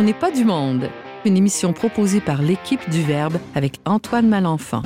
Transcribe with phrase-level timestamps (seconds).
[0.00, 0.90] On n'est pas du monde.
[1.24, 4.82] Une émission proposée par l'équipe du Verbe avec Antoine Malenfant.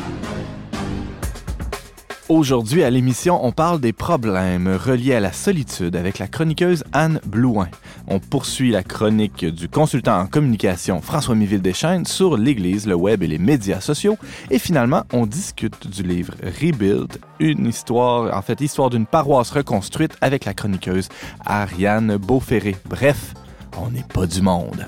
[2.30, 7.20] Aujourd'hui à l'émission, on parle des problèmes reliés à la solitude avec la chroniqueuse Anne
[7.27, 7.68] Blouin.
[8.09, 13.22] On poursuit la chronique du consultant en communication François Miville Deschaines sur l'Église, le web
[13.22, 14.16] et les médias sociaux.
[14.50, 20.16] Et finalement, on discute du livre Rebuild, une histoire, en fait, histoire d'une paroisse reconstruite
[20.22, 21.10] avec la chroniqueuse
[21.44, 22.77] Ariane Beauferré.
[22.88, 23.34] Bref,
[23.78, 24.86] on n'est pas du monde.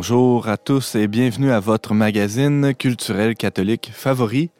[0.00, 4.50] Bonjour à tous et bienvenue à votre magazine culturel catholique favori.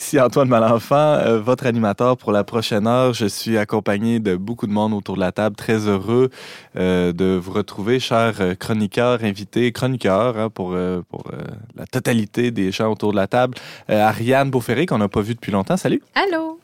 [0.00, 3.14] Ici Antoine Malenfant, euh, votre animateur pour la prochaine heure.
[3.14, 5.54] Je suis accompagné de beaucoup de monde autour de la table.
[5.54, 6.30] Très heureux
[6.74, 10.76] euh, de vous retrouver, chers euh, chroniqueurs, invités, chroniqueurs, hein, pour,
[11.08, 11.30] pour
[11.76, 13.54] la totalité des gens autour de la table.
[13.88, 15.76] Ariane Beauferré, qu'on n'a pas vu depuis longtemps.
[15.76, 16.02] Salut.
[16.16, 16.58] Allô.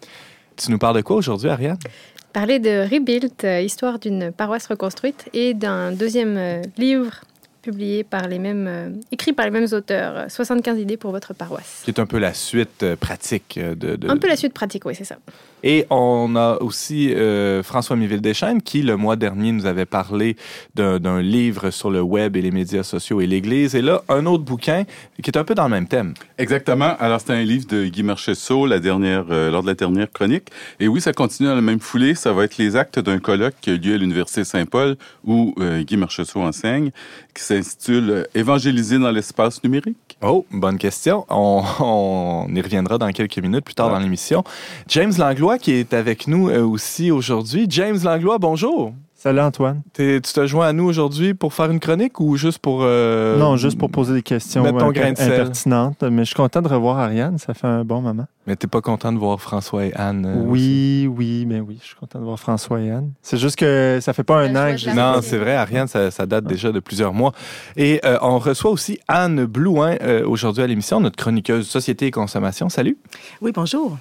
[0.56, 1.78] Tu nous parles de quoi aujourd'hui, Ariane?
[2.32, 7.20] Parler de Rebuild, histoire d'une paroisse reconstruite, et d'un deuxième livre
[7.64, 11.80] publié par les mêmes, euh, écrit par les mêmes auteurs, 75 idées pour votre paroisse.
[11.84, 14.08] Qui est un peu la suite euh, pratique de, de...
[14.08, 15.16] Un peu la suite pratique, oui, c'est ça.
[15.66, 20.36] Et on a aussi euh, François Miville-Deschaines qui, le mois dernier, nous avait parlé
[20.74, 23.74] d'un livre sur le web et les médias sociaux et l'Église.
[23.74, 24.84] Et là, un autre bouquin
[25.22, 26.12] qui est un peu dans le même thème.
[26.36, 26.94] Exactement.
[27.00, 30.48] Alors, c'est un livre de Guy Marchessault, la dernière, euh, lors de la dernière chronique.
[30.80, 32.14] Et oui, ça continue dans la même foulée.
[32.14, 35.82] Ça va être les actes d'un colloque qui a lieu à l'Université Saint-Paul où euh,
[35.82, 36.90] Guy Marchessault enseigne,
[37.34, 40.18] qui s'intitule Évangéliser dans l'espace numérique.
[40.22, 41.24] Oh, bonne question.
[41.30, 44.44] On, y reviendra dans quelques minutes plus tard dans l'émission.
[44.88, 47.66] James Langlois qui est avec nous euh, aussi aujourd'hui.
[47.68, 48.92] James Langlois, bonjour.
[49.14, 49.80] Salut Antoine.
[49.94, 52.80] tu te joins à nous aujourd'hui pour faire une chronique ou juste pour...
[52.82, 56.02] Euh, non, juste pour poser des questions ton grain de impertinentes.
[56.02, 58.26] Mais je suis content de revoir Ariane, ça fait un bon moment.
[58.46, 61.86] Mais t'es pas content de voir François et Anne euh, Oui, oui, mais oui, je
[61.86, 63.12] suis content de voir François et Anne.
[63.22, 64.92] C'est juste que ça fait pas un an que j'ai...
[64.92, 67.32] Non, c'est vrai, Ariane, ça, date déjà de plusieurs mois.
[67.76, 72.68] Et on reçoit aussi Anne Blouin aujourd'hui à l'émission, notre chroniqueuse Société et Consommation.
[72.68, 72.98] Salut.
[73.40, 73.96] Oui, bonjour.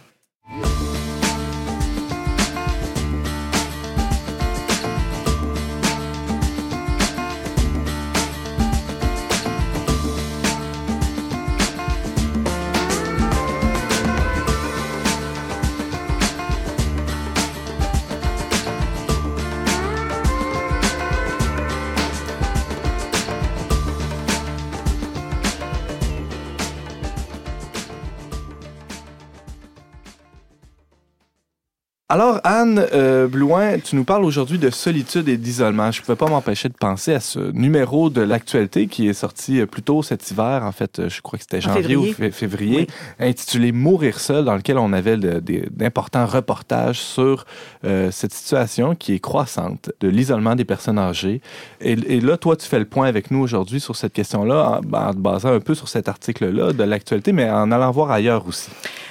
[32.13, 35.91] Alors, Anne euh, Blouin, tu nous parles aujourd'hui de solitude et d'isolement.
[35.91, 39.59] Je ne pouvais pas m'empêcher de penser à ce numéro de l'actualité qui est sorti
[39.59, 42.85] euh, plus tôt cet hiver, en fait, euh, je crois que c'était janvier ou février,
[43.17, 47.45] intitulé Mourir seul, dans lequel on avait d'importants reportages sur
[47.81, 51.41] cette situation qui est croissante de l'isolement des personnes âgées.
[51.81, 55.13] Et, là, toi, tu fais le point avec nous aujourd'hui sur cette question-là, en, en
[55.13, 58.69] te basant un peu sur cet article-là de l'actualité, mais en allant voir ailleurs aussi.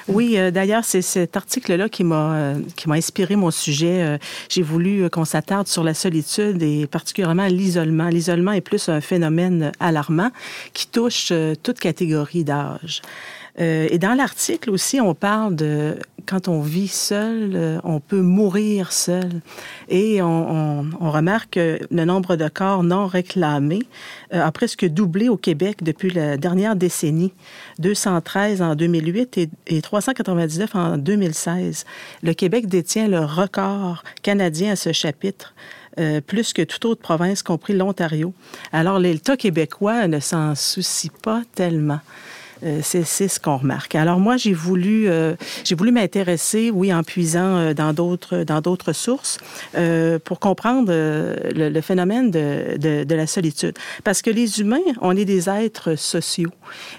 [0.09, 4.03] Oui, euh, d'ailleurs, c'est cet article-là qui m'a euh, qui m'a inspiré mon sujet.
[4.03, 4.19] Euh,
[4.49, 8.09] j'ai voulu qu'on s'attarde sur la solitude et particulièrement l'isolement.
[8.09, 10.31] L'isolement est plus un phénomène alarmant
[10.73, 11.33] qui touche
[11.63, 13.03] toute catégorie d'âge.
[13.59, 15.97] Et dans l'article aussi, on parle de
[16.27, 19.41] quand on vit seul, euh, on peut mourir seul.
[19.89, 23.83] Et on, remarque que le nombre de corps non réclamés
[24.33, 27.35] euh, a presque doublé au Québec depuis la dernière décennie.
[27.79, 31.85] 213 en 2008 et, et 399 en 2016.
[32.23, 35.55] Le Québec détient le record canadien à ce chapitre.
[35.99, 38.33] Euh, plus que toute autre province, compris l'Ontario.
[38.73, 42.01] Alors, l'État québécois ne s'en soucie pas tellement.
[42.65, 43.95] Euh, c'est ce qu'on remarque.
[43.95, 48.61] Alors moi, j'ai voulu, euh, j'ai voulu m'intéresser, oui, en puisant euh, dans d'autres dans
[48.61, 49.39] d'autres sources
[50.25, 53.75] pour comprendre le, phénomène de, de, la solitude.
[54.05, 56.51] Parce que les humains, on est des êtres sociaux.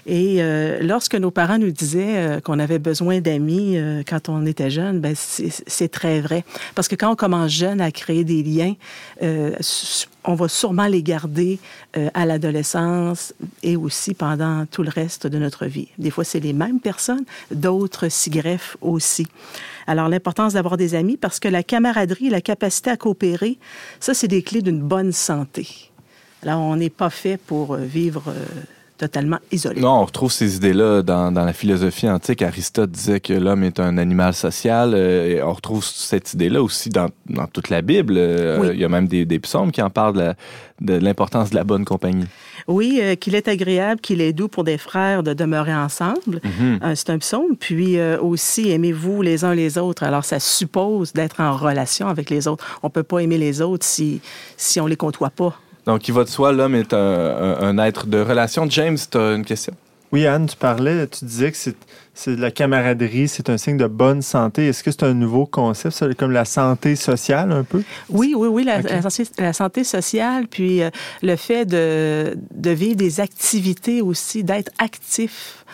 [0.06, 0.40] Et
[0.80, 3.78] lorsque nos parents nous disaient qu'on avait besoin d'amis
[4.08, 6.44] quand on était jeune, ben c'est très vrai.
[6.74, 8.74] Parce que quand on commence jeune à créer des liens,
[10.24, 11.58] on va sûrement les garder
[11.96, 15.88] euh, à l'adolescence et aussi pendant tout le reste de notre vie.
[15.98, 19.26] Des fois, c'est les mêmes personnes, d'autres s'y greffent aussi.
[19.86, 23.58] Alors, l'importance d'avoir des amis parce que la camaraderie, la capacité à coopérer,
[24.00, 25.90] ça, c'est des clés d'une bonne santé.
[26.42, 28.44] Alors, on n'est pas fait pour euh, vivre euh,
[29.04, 29.82] totalement isolé.
[29.82, 32.40] Non, on retrouve ces idées-là dans, dans, la philosophie antique.
[32.40, 34.92] Aristote disait que l'homme est un animal social.
[34.94, 38.14] Euh, et on retrouve cette idée-là aussi dans, dans, toute la Bible.
[38.16, 40.34] Euh, il y a même des, des, psaumes qui en parlent
[40.80, 42.24] de l'importance de, la bonne compagnie.
[42.66, 46.40] Oui, euh, qu'il est agréable, qu'il est doux pour des frères de demeurer ensemble.
[46.40, 46.94] Mm-hmm.
[46.94, 47.56] C'est un psaume.
[47.60, 50.02] Puis aussi, aimez-vous les uns les autres.
[50.02, 52.64] Alors, ça suppose d'être en relation avec les autres.
[52.82, 54.22] On peut pas aimer les autres si,
[54.56, 55.58] si on les côtoie pas.
[55.86, 58.68] Donc, il va de soi, l'homme est un, être de relation.
[58.68, 59.74] James, tu as une question?
[60.12, 61.58] Oui, Anne, tu parlais, tu disais que
[62.14, 64.68] c'est de la camaraderie, c'est un signe de bonne santé.
[64.68, 67.82] Est-ce que c'est un nouveau concept, comme la santé sociale un peu?
[68.08, 70.90] Oui, oui, oui, la, la, santé, sociale, puis euh,
[71.22, 75.64] le fait de, de vivre des activités aussi, d'être actif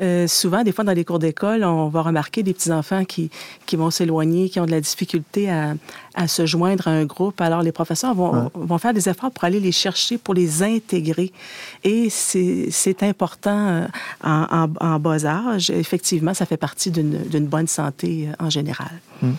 [0.00, 3.30] euh, souvent, des fois, dans les cours d'école, on va remarquer des petits-enfants qui,
[3.66, 5.74] qui vont s'éloigner, qui ont de la difficulté à,
[6.14, 7.40] à, se joindre à un groupe.
[7.40, 11.32] Alors, les professeurs vont, vont faire des efforts pour aller les chercher, pour les intégrer.
[11.82, 13.86] Et c'est important euh,
[14.22, 15.70] en, en, en, bas âge.
[15.70, 19.00] Effectivement, ça fait partie d'une bonne santé euh, en général.
[19.22, 19.34] Hum.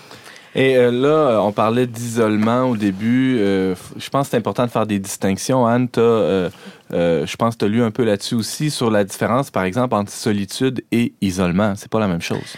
[0.56, 3.38] Et euh, là, on parlait d'isolement au début.
[3.40, 5.66] Euh, je pense que c'est important de faire des distinctions.
[5.68, 6.50] Anne, euh,
[6.92, 9.94] je pense que tu as lu un peu là-dessus aussi sur la différence, par exemple,
[9.96, 11.74] entre solitude et isolement.
[11.76, 12.56] C'est pas la même chose.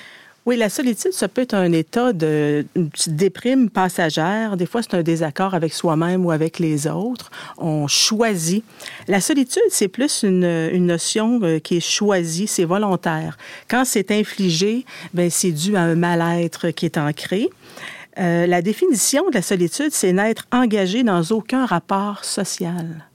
[0.47, 2.65] Oui, la solitude, ça peut être un état de
[3.05, 4.57] déprime passagère.
[4.57, 7.29] Des fois, c'est un désaccord avec soi-même ou avec les autres.
[7.59, 8.63] On choisit.
[9.07, 13.37] La solitude, c'est plus une, une notion qui est choisie, c'est volontaire.
[13.67, 14.83] Quand c'est infligé,
[15.13, 17.49] ben c'est dû à un mal-être qui est ancré.
[18.17, 23.05] Euh, la définition de la solitude, c'est n'être engagé dans aucun rapport social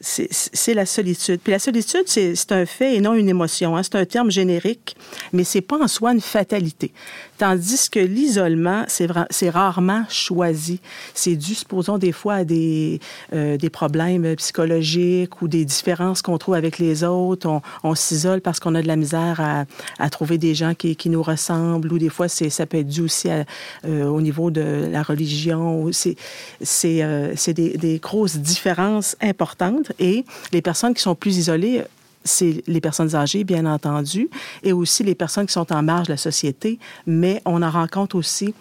[0.00, 1.40] c'est la solitude.
[1.42, 3.76] Puis la solitude, c'est un fait et non une émotion.
[3.76, 3.82] Hein.
[3.82, 4.96] C'est un terme générique,
[5.32, 6.92] mais c'est pas en soi une fatalité.
[7.38, 10.80] Tandis que l'isolement, c'est rarement choisi.
[11.14, 12.98] C'est dû, supposons, des fois à des,
[13.32, 17.48] euh, des problèmes psychologiques ou des différences qu'on trouve avec les autres.
[17.84, 19.64] On, s'isole parce qu'on a de la misère à,
[20.00, 23.02] à, trouver des gens qui, qui nous ressemblent ou des fois, ça peut être dû
[23.02, 23.28] aussi
[23.84, 25.90] euh, au niveau de la religion.
[25.92, 26.16] C'est
[27.02, 31.84] euh, des, des grosses différences importantes et les personnes qui sont plus isolées
[32.28, 34.28] c'est les personnes âgées, bien entendu,
[34.62, 38.16] et aussi les personnes qui sont en marge de la société, mais on en rencontre
[38.16, 38.54] aussi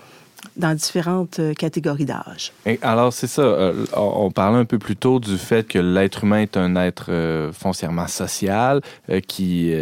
[0.55, 2.51] dans différentes euh, catégories d'âge.
[2.81, 3.41] Alors, c'est ça.
[3.41, 7.07] Euh, on parlait un peu plus tôt du fait que l'être humain est un être
[7.09, 8.81] euh, foncièrement social
[9.27, 9.73] qui,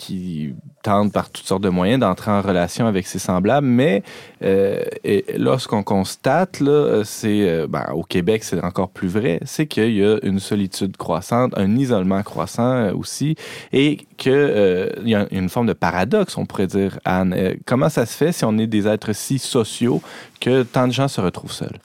[0.00, 4.02] qui tentent par toutes sortes de moyens d'entrer en relation avec ses semblables, mais
[4.42, 4.82] euh,
[5.84, 10.96] constate, euh, ben, au Québec, c'est encore plus vrai, c'est qu'il y a une solitude
[10.96, 13.36] croissante, un isolement croissant euh, aussi,
[13.74, 17.56] et qu'il euh, y a une forme de paradoxe, on pourrait dire, Anne.
[17.66, 20.00] comment ça se fait si on est des êtres si sociaux
[20.40, 21.78] que tant de gens se retrouvent seuls?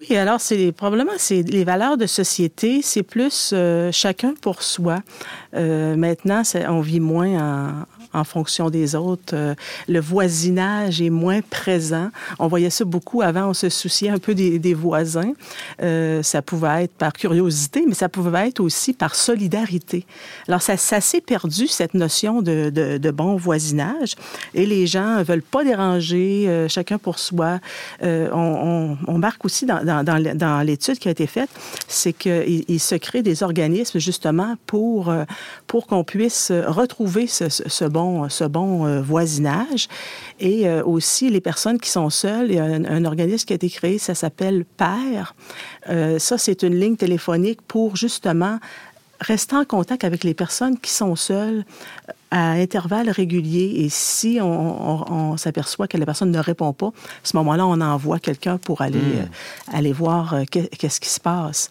[0.00, 5.00] Oui, alors c'est probablement c'est les valeurs de société, c'est plus euh, chacun pour soi.
[5.54, 9.34] Euh, maintenant, on vit moins en, fonction des autres.
[9.34, 9.54] Euh,
[9.88, 12.08] le voisinage est moins présent.
[12.38, 15.32] On voyait ça beaucoup avant, on se souciait un peu des, voisins.
[15.78, 20.06] Ça pouvait être par curiosité, mais ça pouvait être aussi par solidarité.
[20.48, 24.14] Alors, ça, s'est perdu, cette notion de, bon voisinage.
[24.54, 27.58] Et les gens veulent pas déranger, chacun pour soi.
[28.02, 31.50] On, marque aussi dans, dans, l'étude qui a été faite,
[31.88, 35.24] c'est qu'il il se crée des organismes justement pour, euh,
[35.66, 39.88] pour qu'on puisse retrouver ce, bon ce bon euh, voisinage.
[40.38, 43.56] Et euh, aussi, les personnes qui sont seules, il y a un, organisme qui a
[43.56, 44.64] été créé, ça s'appelle.
[45.88, 48.58] Euh, ça, c'est une ligne téléphonique pour justement
[49.20, 51.64] rester en contact avec les personnes qui sont seules
[52.30, 53.84] à intervalles réguliers.
[53.84, 56.90] Et si on, s'aperçoit que la personne ne répond pas, à
[57.24, 59.74] ce moment-là, on envoie quelqu'un pour aller, hmm.
[59.74, 61.70] aller voir qu'est-ce qui se passe.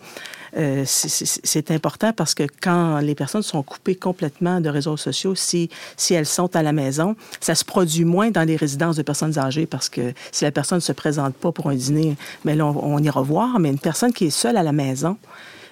[0.57, 5.69] Euh, c'est important parce que quand les personnes sont coupées complètement de réseaux sociaux, si,
[5.97, 9.37] si elles sont à la maison, ça se produit moins dans les résidences de personnes
[9.37, 12.65] âgées parce que si la personne ne se présente pas pour un dîner, mais là,
[12.65, 15.17] on, on ira voir, mais une personne qui est seule à la maison,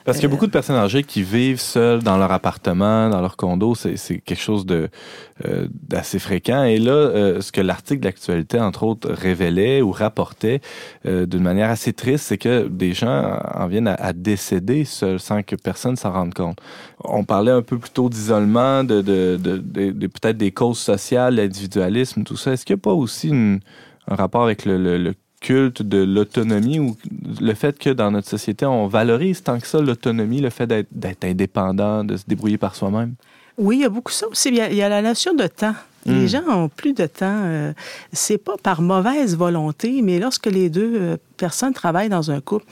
[0.07, 3.19] parce qu'il y a beaucoup de personnes âgées qui vivent seules dans leur appartement, dans
[3.19, 3.75] leur condo.
[3.75, 6.63] C'est quelque chose euh, d'assez fréquent.
[6.63, 10.61] Et là, euh, ce que l'article d'actualité, entre autres, révélait ou rapportait
[11.05, 15.43] euh, d'une manière assez triste, c'est que des gens en viennent à, décéder seuls sans
[15.43, 16.61] que personne s'en rende compte.
[17.03, 21.35] On parlait un peu plus tôt d'isolement, de, de, de, de peut-être des causes sociales,
[21.35, 22.53] l'individualisme, tout ça.
[22.53, 23.59] Est-ce qu'il n'y a pas aussi une,
[24.07, 26.97] un rapport avec le, le, le culte de l'autonomie ou
[27.39, 31.23] le fait que dans notre société, on valorise tant que ça l'autonomie, le fait d'être
[31.23, 33.13] indépendant, de se débrouiller par soi-même?
[33.57, 34.49] Oui, il y a beaucoup ça aussi.
[34.49, 35.73] Il y a, la notion de temps.
[36.05, 36.27] Les hmm.
[36.27, 37.41] gens ont plus de temps.
[37.43, 37.73] Euh,
[38.13, 42.65] c'est pas par mauvaise volonté, mais lorsque les deux euh, personnes travaillent dans un couple,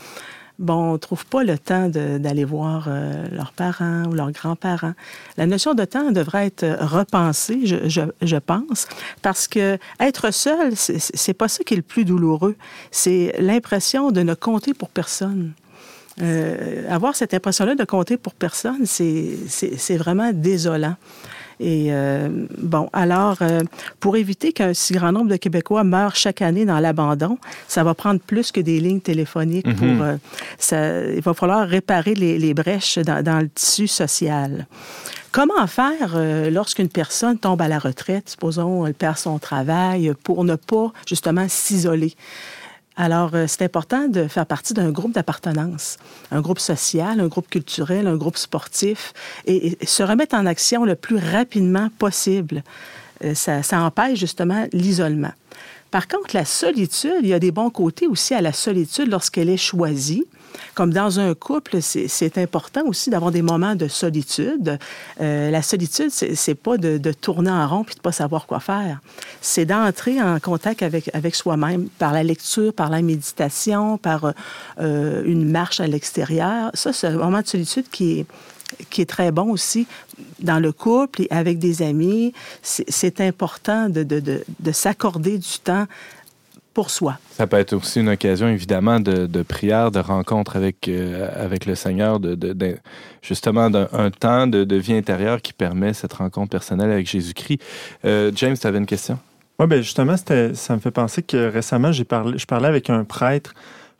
[0.59, 4.93] bon, ne trouvent pas le temps d'aller voir euh, leurs parents ou leurs grands-parents.
[5.37, 8.87] La notion de temps devrait être repensée, je, je, je pense,
[9.21, 12.55] parce que être seul, c'est pas ça qui est le plus douloureux.
[12.91, 15.53] C'est l'impression de ne compter pour personne.
[16.21, 20.95] Euh, avoir cette impression-là de compter pour personne, c'est vraiment désolant.
[21.59, 23.61] Et euh, bon, alors, euh,
[23.99, 27.93] pour éviter qu'un si grand nombre de Québécois meurent chaque année dans l'abandon, ça va
[27.93, 29.87] prendre plus que des lignes téléphoniques pour...
[29.87, 30.01] Mhm.
[30.01, 30.17] Euh,
[30.57, 34.67] ça, il va falloir réparer les, les brèches dans, dans, le tissu social.
[35.31, 36.17] Comment faire
[36.49, 41.45] lorsqu'une personne tombe à la retraite, supposons elle perd son travail, pour ne pas justement
[41.49, 42.15] s'isoler?
[42.97, 45.97] Alors, euh, c'est important de faire partie d'un groupe d'appartenance,
[46.31, 49.13] un groupe social, un groupe culturel, un groupe sportif,
[49.45, 52.63] et, se remettre en action le plus rapidement possible.
[53.23, 55.33] Euh, ça, ça empêche justement l'isolement.
[55.95, 59.49] Par contre, la solitude, il y a des bons côtés aussi à la solitude lorsqu'elle
[59.49, 60.25] est choisie.
[60.73, 64.77] Comme dans un couple, c'est important aussi d'avoir des moments de solitude.
[65.21, 68.99] Euh, la solitude, c'est pas de, tourner en rond puis de pas savoir quoi faire.
[69.39, 74.33] C'est d'entrer en contact avec, avec soi-même par la lecture, par la méditation, par
[74.81, 76.71] euh, une marche à l'extérieur.
[76.73, 78.25] Ça, c'est un moment de solitude qui est
[78.89, 79.87] qui est très bon aussi
[80.39, 82.33] dans le couple et avec des amis.
[82.61, 85.87] C'est important de, de, de, de s'accorder du temps
[86.75, 87.17] pour soi.
[87.31, 91.65] Ça peut être aussi une occasion, évidemment, de, de prière, de rencontre avec, euh, avec
[91.65, 92.77] le Seigneur, de, de
[93.21, 97.61] justement d'un temps de, vie intérieure qui permet cette rencontre personnelle avec Jésus-Christ.
[98.03, 99.17] Euh, James, tu avais une question?
[99.57, 103.05] Oui, bien justement, ça me fait penser que récemment, j'ai parlé, je parlais avec un
[103.05, 103.55] prêtre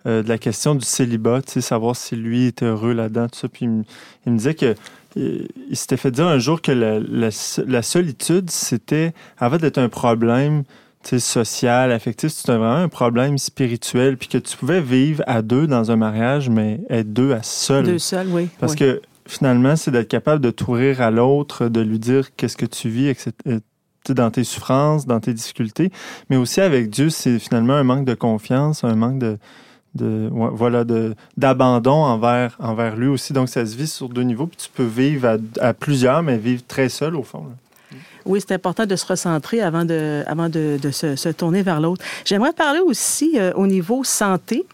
[0.07, 3.47] euh, de la question du célibat, savoir si lui était heureux là-dedans, tout ça.
[3.47, 4.75] Puis il me, disait que
[5.15, 7.29] il, s'était fait dire un jour que la, la,
[7.65, 10.63] la solitude, c'était, avant d'être un problème,
[11.19, 15.91] social, affectif, c'était vraiment un problème spirituel, puis que tu pouvais vivre à deux dans
[15.91, 17.85] un mariage, mais être deux à seul.
[17.85, 18.49] Deux seuls, oui.
[18.59, 22.65] Parce que finalement, c'est d'être capable de t'ouvrir à l'autre, de lui dire qu'est-ce que
[22.65, 23.59] tu vis, etc euh,
[24.09, 25.91] dans tes souffrances, dans tes difficultés,
[26.29, 29.39] mais aussi avec Dieu, c'est finalement un manque de confiance, un manque de,
[30.01, 33.33] voilà de d'abandon envers envers lui aussi.
[33.33, 36.63] Donc ça se vit sur deux niveaux, puis tu peux vivre à, plusieurs, mais vivre
[36.67, 37.45] très seul au fond.
[38.25, 42.03] Oui, c'est important de se recentrer avant de, avant de, se, tourner vers l'autre.
[42.25, 44.65] J'aimerais parler aussi euh, au niveau santé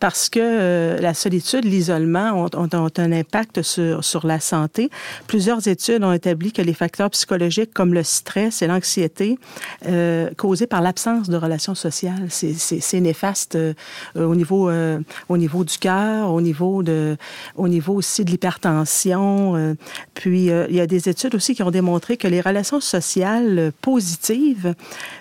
[0.00, 4.90] parce que euh, la solitude, l'isolement ont, ont, un impact sur, sur la santé.
[5.26, 9.38] Plusieurs études ont établi que les facteurs psychologiques comme le stress et l'anxiété
[9.86, 13.74] euh, causés par l'absence de relations sociales, c'est néfaste euh,
[14.16, 17.16] au niveau euh, au niveau du cœur, au niveau de
[17.56, 19.56] au niveau aussi de l'hypertension.
[19.56, 19.74] Euh.
[20.14, 24.74] puis il y a des études aussi qui ont démontré que les relations sociales positives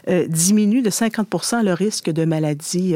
[0.07, 2.95] diminuent de 50% le risque de maladies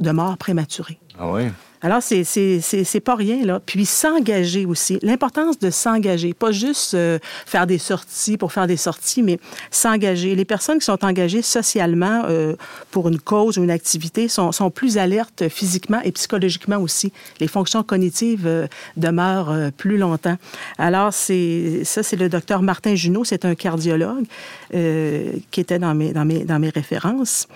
[0.00, 0.98] de mort prématurée.
[1.18, 1.44] Ah oui?
[1.84, 3.60] Alors, c'est pas rien, là.
[3.60, 4.98] Puis s'engager aussi.
[5.02, 6.32] L'importance de s'engager.
[6.32, 9.38] Pas juste euh, faire des sorties pour faire des sorties, mais
[9.70, 10.34] s'engager.
[10.34, 12.56] Les personnes qui sont engagées socialement euh,
[12.90, 17.12] pour une cause ou une activité sont, sont, plus alertes physiquement et psychologiquement aussi.
[17.38, 20.38] Les fonctions cognitives euh, demeurent plus longtemps.
[20.78, 23.24] Alors, c'est ça, c'est le docteur Martin Junot.
[23.24, 24.24] C'est un cardiologue
[24.70, 27.46] qui était dans mes, dans mes, dans mes références.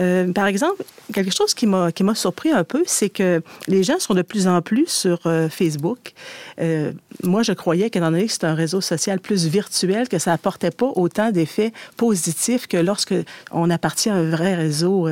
[0.00, 0.82] Euh, par exemple,
[1.12, 4.60] quelque chose qui m'a surpris un peu, c'est que les gens sont de plus en
[4.62, 6.12] plus sur euh, Facebook.
[6.60, 10.32] Euh, moi, je croyais qu'étant donné que c'est un réseau social plus virtuel, que ça
[10.32, 13.14] apportait pas autant d'effets positifs que lorsque
[13.52, 15.08] on appartient à un vrai réseau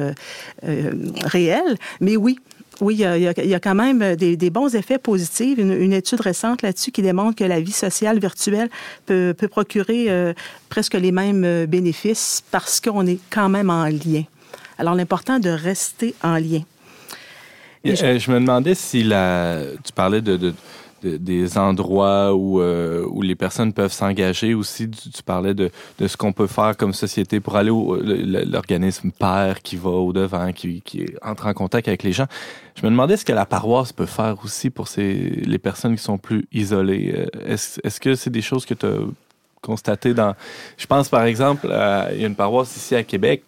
[0.62, 1.76] réel.
[2.00, 2.38] Mais oui,
[2.80, 5.58] oui, il y, a, quand même des, bons effets positifs.
[5.58, 8.68] Une, étude récente là-dessus qui démontre que la vie sociale virtuelle
[9.06, 10.34] peut, peut procurer
[10.68, 14.24] presque les mêmes bénéfices parce qu'on est quand même en lien.
[14.82, 16.62] Alors, l'important de rester en lien.
[17.84, 18.04] je...
[18.04, 18.32] Euh, je...
[18.32, 19.60] me demandais si la...
[19.84, 20.52] tu parlais de, de,
[21.04, 24.90] de des endroits où, euh, où les personnes peuvent s'engager aussi.
[24.90, 25.70] Tu, tu, parlais de,
[26.00, 30.52] de ce qu'on peut faire comme société pour aller au l'organisme père qui va au-devant,
[30.52, 32.26] qui, qui entre en contact avec les gens.
[32.74, 35.14] Je me demandais ce que la paroisse peut faire aussi pour ces,
[35.46, 37.14] les personnes qui sont plus isolées.
[37.16, 38.98] Euh, est-ce est -ce que c'est des choses que tu as
[39.60, 40.34] constatées dans...
[40.76, 41.68] Je pense par exemple,
[42.14, 43.44] il y a une paroisse ici à Québec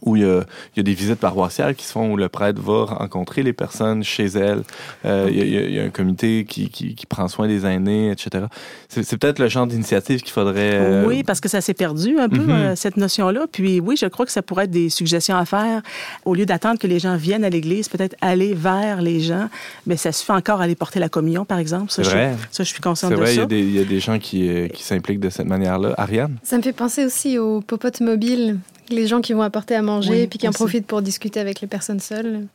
[0.00, 0.44] où il y, a,
[0.74, 3.52] il y, a, des visites paroissiales qui se font où le prêtre va rencontrer les
[3.52, 4.62] personnes chez elles.
[5.04, 7.66] Euh, il, y a, il, y a, un comité qui, qui, qui, prend soin des
[7.66, 8.46] aînés, etc.
[8.88, 10.74] C'est peut-être le genre d'initiative qu'il faudrait...
[10.74, 11.06] Euh...
[11.06, 12.72] Oui, parce que ça s'est perdu un peu, mm -hmm.
[12.72, 13.46] euh, cette notion-là.
[13.50, 15.82] Puis oui, je crois que ça pourrait être des suggestions à faire.
[16.24, 19.48] Au lieu d'attendre que les gens viennent à l'Église, peut-être aller vers les gens.
[19.86, 21.90] Mais ça suffit encore à aller porter la communion, par exemple.
[21.92, 22.34] Ça, vrai.
[22.50, 23.32] Je, ça, je suis consciente de vrai, ça.
[23.32, 24.40] C'est vrai, il y a des gens qui,
[24.74, 25.94] qui s'impliquent de cette manière-là.
[25.98, 26.36] Ariane?
[26.42, 28.58] Ça me fait penser aussi aux popotes mobiles
[28.94, 31.40] les gens qui vont apporter à manger oui, et puis qui en profitent pour discuter
[31.40, 32.46] avec les personnes seules.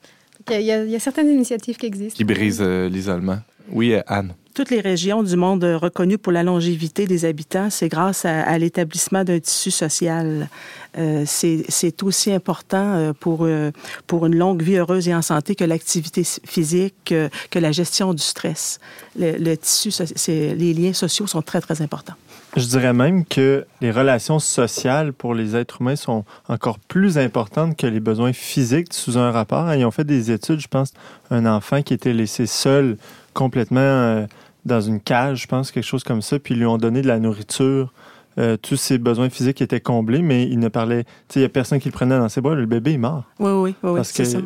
[0.49, 2.17] il y, a certaines initiatives qui existent.
[2.17, 3.39] Qui brisent l'isolement.
[3.69, 8.25] Oui, Anne toutes les régions du monde reconnues pour la longévité des habitants, c'est grâce
[8.25, 10.49] à, l'établissement d'un tissu social.
[10.97, 13.69] Euh, c'est aussi important euh, pour, euh,
[14.07, 18.23] pour une longue vie heureuse et en santé que l'activité physique, que, la gestion du
[18.23, 18.79] stress.
[19.15, 19.91] Le, tissu,
[20.27, 22.15] les liens sociaux sont très, très importants.
[22.57, 27.77] Je dirais même que les relations sociales pour les êtres humains sont encore plus importantes
[27.77, 29.71] que les besoins physiques sous un rapport.
[29.75, 30.91] Ils ont fait des études, je pense,
[31.29, 32.97] un enfant qui était laissé seul
[33.35, 34.25] complètement
[34.65, 37.07] dans une cage, je pense, quelque chose comme ça, puis ils lui ont donné de
[37.07, 37.93] la nourriture.
[38.39, 41.03] Euh, tous ses besoins physiques étaient comblés, mais il ne parlait.
[41.03, 42.53] Tu sais, il n'y a personne qui le prenait dans ses bras.
[42.53, 43.23] Le bébé est mort.
[43.39, 43.99] Oui, oui, oui.
[44.03, 44.39] C'est ça.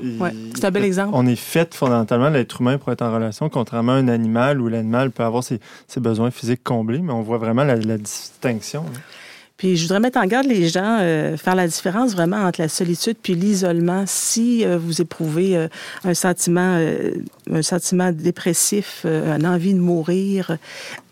[0.56, 1.12] C'est un bel exemple.
[1.14, 4.68] On est fait fondamentalement, l'être humain, pour être en relation, contrairement à un animal où
[4.70, 5.60] l'animal peut avoir ses,
[5.98, 8.86] besoins physiques comblés, mais on voit vraiment la, distinction.
[9.62, 12.68] Puis je voudrais mettre en garde les gens, euh, faire la différence vraiment entre la
[12.68, 14.06] solitude puis l'isolement.
[14.08, 15.68] Si euh, vous éprouvez
[16.04, 16.80] un sentiment
[17.54, 20.58] un sentiment dépressif, euh, une envie de mourir,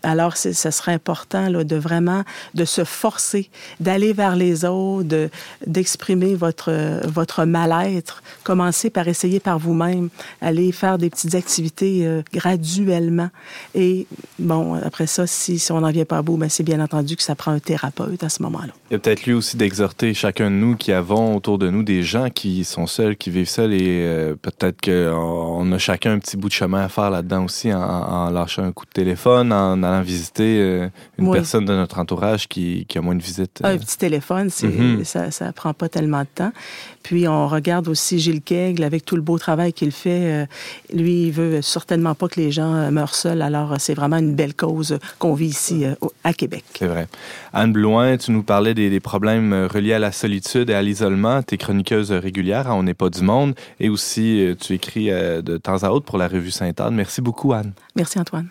[0.02, 5.28] alors ce serait important là, de vraiment de se forcer, d'aller vers les autres,
[5.66, 6.72] d'exprimer votre,
[7.06, 8.22] votre mal-être.
[8.44, 10.08] Commencez par essayer par vous-même,
[10.40, 13.28] aller faire des petites activités euh, graduellement.
[13.74, 14.06] Et
[14.38, 17.16] bon, après ça, si, si on n'en vient pas à bout, ben, c'est bien entendu
[17.16, 18.72] que ça prend un thérapeute à ce moment-là.
[18.90, 21.82] Il y a peut-être lieu aussi d'exhorter chacun de nous qui avons autour de nous
[21.82, 26.18] des gens qui sont seuls, qui vivent seuls et euh, peut-être qu'on a chacun un
[26.18, 29.82] petit bout de chemin à faire là-dedans aussi en, lâchant un coup de téléphone, en
[29.82, 33.60] allant visiter euh, une personne de notre entourage qui, a moins de visite.
[33.62, 35.04] Un petit téléphone, mhm.
[35.04, 36.52] ça, ça prend pas tellement de temps.
[37.02, 40.42] Puis on regarde aussi Gilles Kegel avec tout le beau travail qu'il fait.
[40.42, 40.46] Euh,
[40.92, 43.40] lui, il veut certainement pas que les gens euh, meurent seuls.
[43.42, 45.84] Alors c'est vraiment une belle cause qu'on vit ici
[46.24, 46.64] à Québec.
[46.78, 47.08] C'est vrai.
[47.52, 51.42] Anne Blouin, tu nous parlais des, problèmes reliés à la solitude et à l'isolement.
[51.42, 55.82] Tu es chroniqueuse régulière On n'est pas du monde et aussi tu écris de temps
[55.82, 56.94] à autre pour la revue Sainte-Anne.
[56.94, 57.72] Merci beaucoup, Anne.
[57.96, 58.48] Merci, Antoine.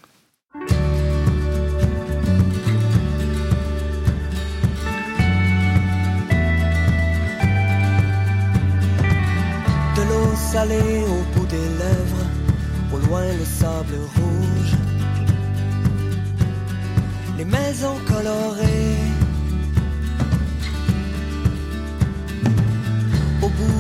[9.96, 12.26] De l'eau salée au bout des lèvres,
[12.94, 14.74] au loin le sable rouge.
[17.38, 18.99] Les maisons colorées.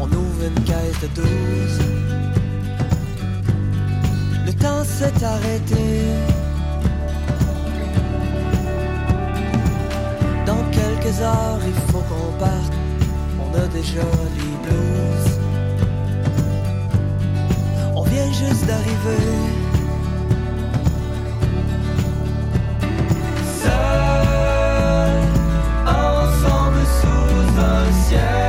[0.00, 1.80] on ouvre une caisse de douze.
[4.46, 5.84] Le temps s'est arrêté.
[10.46, 12.72] Dans quelques heures, il faut qu'on parte.
[13.38, 15.38] On a déjà les blues.
[17.94, 19.64] On vient juste d'arriver.
[27.96, 28.43] Vous êtes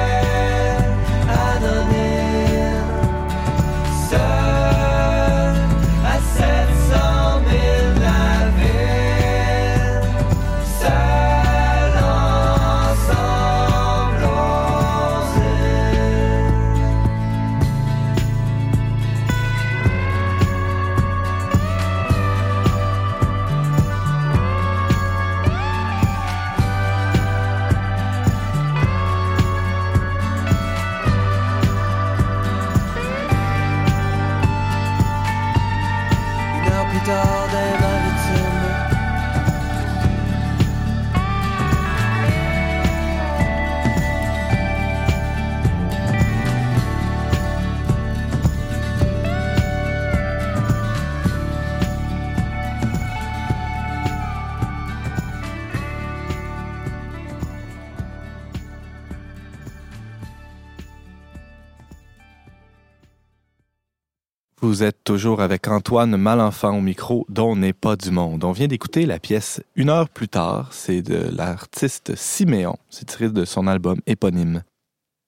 [65.05, 68.43] toujours avec Antoine Malenfant au micro dont n'est pas du monde.
[68.43, 70.69] On vient d'écouter la pièce Une heure plus tard.
[70.71, 72.75] C'est de l'artiste Siméon.
[72.89, 74.63] C'est tiré de son album éponyme.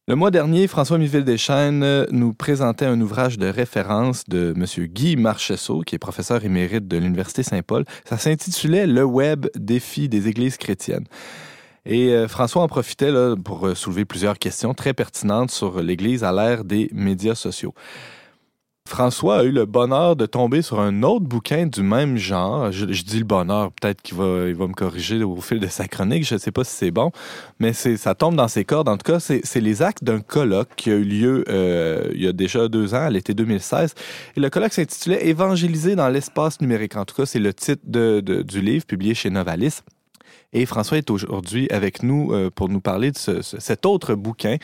[0.07, 4.87] Le mois dernier, François Miville-Deschênes nous présentait un ouvrage de référence de M.
[4.87, 7.85] Guy Marchessault, qui est professeur émérite de l'Université Saint-Paul.
[8.05, 11.05] Ça s'intitulait Le Web, défi des églises chrétiennes.
[11.85, 13.13] Et euh, François en profitait
[13.45, 17.75] pour soulever plusieurs questions très pertinentes sur l'Église à l'ère des médias sociaux.
[18.87, 22.71] François a eu le bonheur de tomber sur un autre bouquin du même genre.
[22.71, 25.87] Je, dis le bonheur, peut-être qu'il va, il va me corriger au fil de sa
[25.87, 27.11] chronique, je ne sais pas si c'est bon,
[27.59, 28.89] mais c'est, ça tombe dans ses cordes.
[28.89, 32.27] En tout cas, c'est, les actes d'un colloque qui a eu lieu euh, il y
[32.27, 33.93] a déjà deux ans, à l'été 2016.
[34.35, 36.95] Et le colloque s'intitulait Évangéliser dans l'espace numérique.
[36.95, 39.81] En tout cas, c'est le titre du livre publié chez Novalis.
[40.53, 44.55] Et François est aujourd'hui avec nous euh, pour nous parler de cet autre bouquin.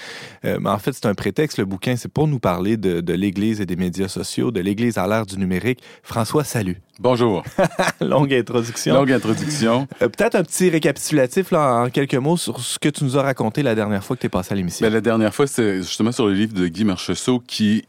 [0.46, 1.58] Euh, en fait, c'est un prétexte.
[1.58, 5.08] Le bouquin, c'est pour nous parler de, l'Église et des médias sociaux, de l'Église à
[5.08, 5.82] l'ère du numérique.
[6.02, 6.82] François, salut.
[7.00, 7.44] Bonjour.
[8.02, 8.96] Longue introduction.
[8.96, 9.88] Longue introduction.
[10.02, 13.22] Euh, peut-être un petit récapitulatif là, en quelques mots sur ce que tu nous as
[13.22, 14.88] raconté la dernière fois que tu es passé à l'émission.
[14.88, 17.84] Ben, la dernière fois, c'était justement sur le livre de Guy Marchessault qui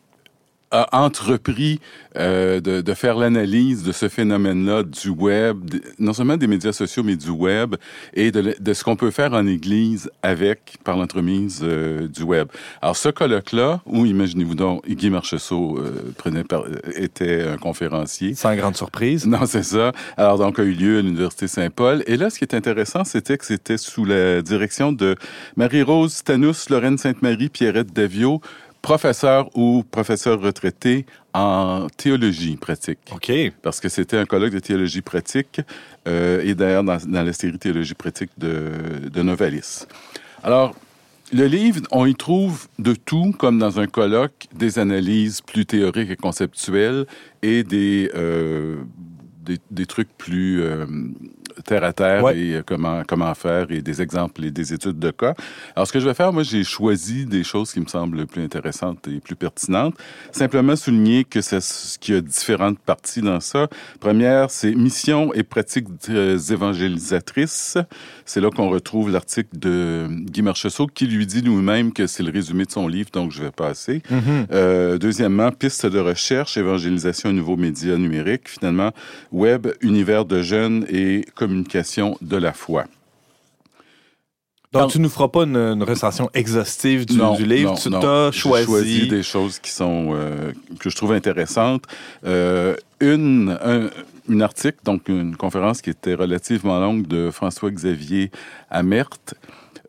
[0.75, 1.81] a entrepris
[2.17, 5.59] euh, de, de, faire l'analyse de ce phénomène-là du web,
[5.99, 7.77] non seulement des médias sociaux, mais du web,
[8.13, 12.49] et de, de ce qu'on peut faire en Église avec, par l'entremise euh, du web.
[12.83, 18.35] Alors, ce colloque-là, où, imaginez-vous donc, Guy Marchessault euh, prenait par, était un conférencier.
[18.35, 19.27] Sans grande surprise.
[19.27, 19.93] Non, c'est ça.
[20.17, 22.05] Alors, donc, a eu lieu à l'Université Saint-Paul.
[22.07, 25.17] Et là, ce qui est intéressant, c'était que c'était sous la direction de
[25.57, 28.41] Marie-Rose Stanus, Lorraine Sainte-Marie, Pierrette Davio,
[28.85, 32.99] professeur ou professeur retraité en théologie pratique.
[33.15, 33.33] OK.
[33.63, 35.63] Parce que c'était un colloque de théologie pratique
[36.07, 39.87] euh, et d'ailleurs dans, dans, la série théologie pratique de, de Novalis.
[40.43, 40.77] Alors,
[41.33, 46.11] le livre, on y trouve de tout, comme dans un colloque, des analyses plus théoriques
[46.11, 47.07] et conceptuelles
[47.43, 48.83] et des, euh,
[49.41, 50.85] des, des, trucs plus euh,
[51.65, 55.11] terre à terre et euh, comment, comment faire et des exemples et des études de
[55.11, 55.35] cas.
[55.77, 58.27] Alors, ce que je vais faire, moi, j'ai choisi des choses qui me semblent les
[58.27, 59.95] plus intéressantes et plus pertinentes.
[60.33, 61.61] Simplement souligner que c'est
[62.01, 63.69] qu'il y a différentes parties dans ça.
[64.01, 67.79] Première, c'est mission et pratiques évangélisatrices.
[68.25, 72.31] C'est là qu'on retrouve l'article de Guy Marchessault qui lui dit lui-même que c'est le
[72.31, 74.03] résumé de son livre, donc je vais passer.
[74.11, 74.47] Mm-hmm.
[74.53, 78.49] euh, deuxièmement, piste de recherche, évangélisation et nouveaux médias numériques.
[78.49, 78.93] Finalement,
[79.33, 82.85] web, univers de jeunes et communication de la foi.
[84.73, 87.79] Donc, tu ne nous feras pas une, recension exhaustive du, livre.
[87.79, 88.67] tu as choisi...
[88.67, 89.09] choisi...
[89.09, 91.85] des choses qui sont euh, que je trouve intéressantes.
[92.27, 93.89] Euh, une, un,
[94.29, 98.33] une article, donc une conférence qui était relativement longue de François-Xavier
[98.71, 99.11] Amert,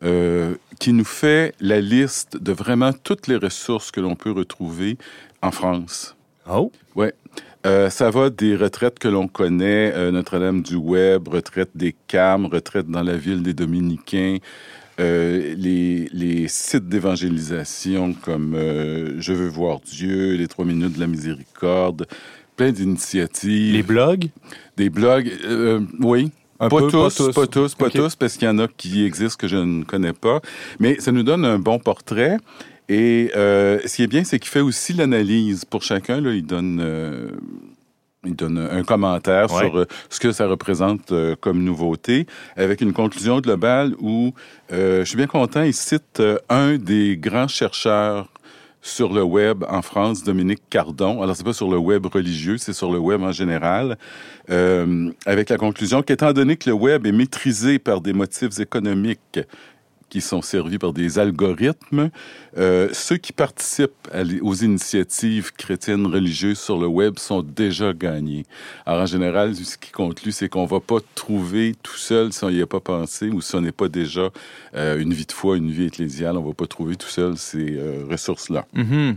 [0.04, 4.98] euh, qui nous fait la liste de vraiment toutes les ressources que l'on peut retrouver
[5.42, 6.14] en France.
[6.48, 6.70] Oh.
[6.94, 7.14] Ouais.
[7.66, 12.46] Euh, ça va des retraites que l'on connaît, euh, Notre-Dame du Web, retraite des CAM,
[12.46, 14.36] retraite dans la ville des Dominicains,
[15.00, 18.56] euh, les, les, sites d'évangélisation comme
[19.18, 22.06] Je veux voir Dieu, les trois minutes de la miséricorde,
[22.54, 23.74] plein d'initiatives.
[23.74, 24.28] Les blogs?
[24.76, 25.32] Des blogs,
[26.00, 26.30] oui.
[26.58, 29.56] pas, tous, pas, tous, pas tous, parce qu'il y en a qui existent que je
[29.56, 30.40] ne connais pas.
[30.78, 32.36] Mais ça nous donne un bon portrait.
[32.88, 36.20] Et euh, ce qui est bien, c'est qu'il fait aussi l'analyse pour chacun.
[36.20, 37.30] Là, il donne, euh,
[38.24, 39.64] il donne un commentaire ouais.
[39.64, 44.32] sur euh, ce que ça représente euh, comme nouveauté, avec une conclusion globale où
[44.72, 45.62] euh, je suis bien content.
[45.62, 48.28] Il cite un des grands chercheurs
[48.82, 51.20] sur le web en France, Dominique Cardon.
[51.20, 53.98] Alors, c'est pas sur le web religieux, c'est sur le web en général,
[54.48, 59.40] euh, avec la conclusion qu'étant donné que le web est maîtrisé par des motifs économiques
[60.08, 62.10] qui sont servis par des algorithmes.
[62.56, 64.08] Euh, ceux qui participent
[64.42, 68.46] aux initiatives chrétiennes religieuses sur le web sont déjà gagnés.
[68.86, 72.50] Alors, en général, ce qui conclut, c'est qu'on va pas trouver tout seul si on
[72.50, 74.30] n'y a pas pensé ou si on n'est pas déjà
[74.74, 77.76] euh, une vie de foi, une vie ecclésiale, on va pas trouver tout seul ces
[77.76, 78.66] euh, ressources-là.
[78.74, 79.16] Mm -hmm.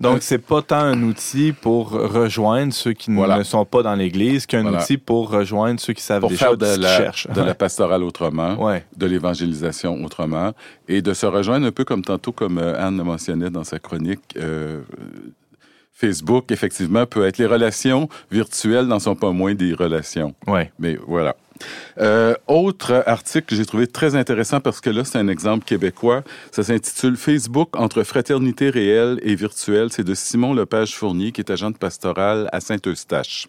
[0.00, 3.36] Donc, c'est pas tant un outil pour rejoindre ceux qui voilà.
[3.38, 4.78] ne sont pas dans l'Église qu'un Voilà.
[4.82, 7.26] outil pour rejoindre ceux qui savent pour déjà faire de la, cherchent.
[7.28, 8.84] de la pastorale autrement, Ouais.
[8.96, 10.52] de l'évangélisation autrement,
[10.88, 13.78] et de se rejoindre un peu comme tantôt, comme euh, Anne le mentionnait dans sa
[13.78, 14.20] chronique.
[14.36, 14.80] Euh,
[15.92, 20.34] Facebook, effectivement, peut être les relations virtuelles n'en sont pas moins des relations.
[20.46, 20.72] Ouais.
[20.78, 21.36] Mais voilà.
[21.98, 26.22] Euh, autre article que j'ai trouvé très intéressant parce que là, c'est un exemple québécois.
[26.52, 29.92] Ça s'intitule Facebook entre fraternité réelle et virtuelle.
[29.92, 33.48] C'est de Simon Lepage-Fournier, qui est agent de pastoral à Saint-Eustache.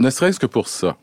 [0.00, 0.96] Ne serait-ce que pour ça,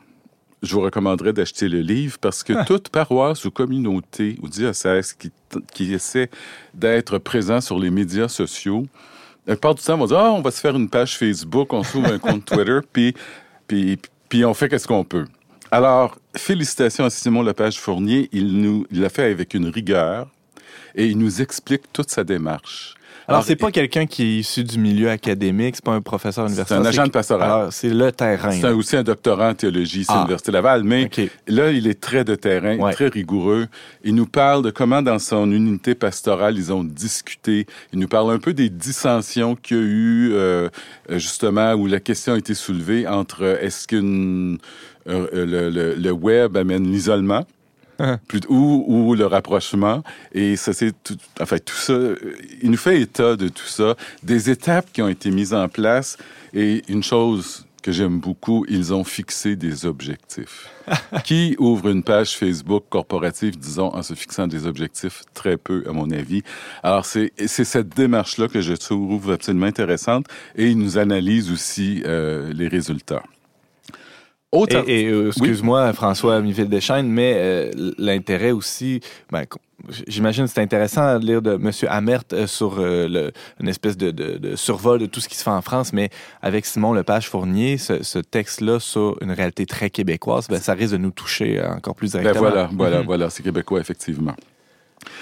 [0.62, 5.32] je vous recommanderais d'acheter le livre parce que toute paroisse ou communauté ou diocèse qui,
[5.74, 6.30] qui essaie
[6.74, 8.86] d'être présent sur les médias sociaux,
[9.48, 11.74] la plupart du temps, on va dire, ah, on va se faire une page Facebook,
[11.74, 13.16] on s'ouvre un compte Twitter, puis,
[13.68, 15.26] puis, puis on fait qu'est-ce qu'on peut.
[15.72, 18.28] Alors, félicitations à Simon Lepage Fournier.
[18.32, 20.28] Il nous, l'a fait avec une rigueur
[20.96, 22.96] et il nous explique toute sa démarche.
[23.30, 26.82] Alors, c'est pas quelqu'un qui est issu du milieu académique, c'est pas un professeur universitaire.
[26.82, 27.68] C'est un agent de pastoral.
[27.72, 28.52] c'est le terrain.
[28.52, 30.18] C'est aussi un doctorant en théologie, c'est ah.
[30.18, 31.10] l'Université Laval, mais
[31.48, 33.68] là, il est très de terrain, très rigoureux.
[34.04, 37.66] Il nous parle de comment, dans son unité pastorale, ils ont discuté.
[37.94, 40.70] Il nous parle un peu des dissensions qu'il y a eu, euh,
[41.10, 44.58] justement, où la question a été soulevée entre est-ce qu'une
[45.08, 47.46] euh, le, le, web amène l'isolement?
[48.50, 50.04] ou, ou, le rapprochement.
[50.34, 51.98] Et ça, c'est tout, enfin, tout ça,
[52.62, 56.18] il nous fait état de tout ça, des étapes qui ont été mises en place.
[56.54, 60.70] Et une chose que j'aime beaucoup, ils ont fixé des objectifs.
[61.24, 65.92] qui ouvre une page Facebook corporative, disons, en se fixant des objectifs très peu, à
[65.92, 66.42] mon avis.
[66.84, 72.52] Alors, c'est cette démarche-là que je trouve absolument intéressante et il nous analyse aussi euh,
[72.54, 73.24] les résultats.
[74.52, 79.00] Et, euh, excuse-moi, François Miville Deschaines, mais euh, l'intérêt aussi,
[79.32, 79.44] ben,
[80.08, 81.72] j'imagine c'est intéressant de lire de M.
[81.88, 83.32] Amert euh, sur le,
[83.62, 86.10] une espèce de, de, survol de tout ce qui se fait en France, mais
[86.42, 90.98] avec Simon Lepage-Fournier, ce, ce texte-là sur une réalité très québécoise, ben, ça risque de
[90.98, 92.46] nous toucher encore plus ben, directement.
[92.46, 93.06] Ben voilà, voilà, mhm.
[93.06, 94.36] voilà, c'est québécois, effectivement.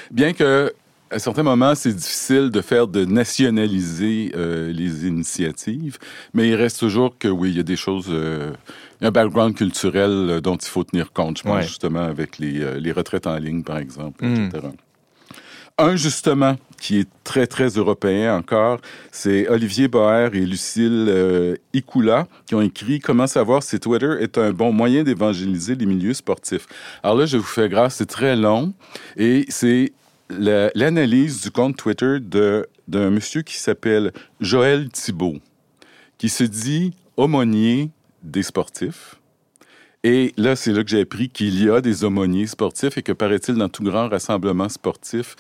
[0.10, 0.74] Bien que
[1.10, 5.98] à certains moments, c'est difficile de faire de nationaliser euh, les initiatives,
[6.34, 8.52] mais il reste toujours que oui, il y a des choses, euh,
[9.02, 12.92] un background culturel euh, dont il faut tenir compte, je pense justement avec les, les,
[12.92, 14.68] retraites en ligne, par exemple, etc.
[14.68, 14.72] Hmm.
[15.80, 18.80] Un, justement, qui est très, très européen encore,
[19.12, 24.40] c'est Olivier Baer et Lucille euh, Ikula qui ont écrit Comment savoir si Twitter est
[24.40, 26.66] un bon moyen d'évangéliser les milieux sportifs.
[27.04, 28.74] Alors là, je vous fais grâce, c'est très long
[29.18, 29.94] et c'est
[30.30, 32.18] l'analyse du compte Twitter
[32.88, 35.38] d'un monsieur qui s'appelle Joël Thibault,
[36.18, 37.92] qui se dit aumônier
[38.24, 39.16] des sportifs.
[40.04, 43.12] Et là, c'est là que j'ai appris qu'il y a des aumôniers sportifs et que,
[43.12, 45.36] paraît-il, dans tout grand rassemblement sportif,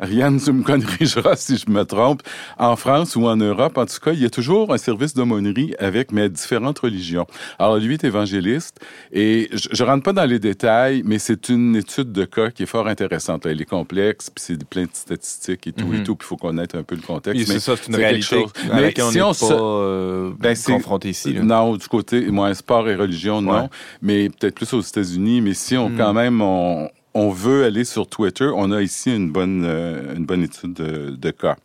[0.00, 2.22] Ariane, tu me corrigeras si je me trompe.
[2.56, 5.74] En France ou en Europe, en tout cas, il y a toujours un service d'aumônerie
[5.78, 7.26] avec mes différentes religions.
[7.58, 8.80] Alors, lui est évangéliste
[9.12, 12.62] et je, ne rentre pas dans les détails, mais c'est une étude de cas qui
[12.62, 13.46] est fort intéressante.
[13.46, 16.04] Elle est complexe, puis c'est plein de statistiques et tout et mhm.
[16.04, 17.46] tout, puis il faut connaître un peu le contexte.
[17.46, 18.36] c'est ça, c'est une réalité
[18.72, 21.34] mais si on, n'est pas euh, ben, confronté ici.
[21.34, 23.68] Non, du côté, moi, sport et religion, non,
[24.02, 25.40] mais peut-être plus aux États-Unis.
[25.40, 25.98] Mais si on, mhm.
[25.98, 30.24] quand même, on, on veut aller sur Twitter, on a ici une bonne, euh, une
[30.24, 31.56] bonne étude de, cas.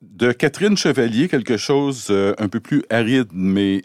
[0.00, 3.82] De Catherine Chevalier, quelque chose euh, un peu plus aride, mais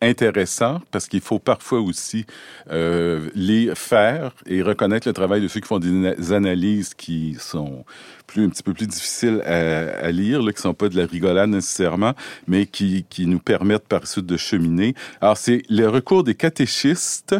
[0.00, 2.26] intéressant parce qu'il faut parfois aussi
[2.70, 7.84] euh, les faire et reconnaître le travail de ceux qui font des analyses qui sont
[8.28, 11.50] plus un petit peu plus difficiles à, lire, là, qui sont pas de la rigolade
[11.50, 12.14] nécessairement,
[12.46, 14.94] mais qui, qui nous permettent par suite de cheminer.
[15.20, 17.34] Alors c'est le recours des catéchistes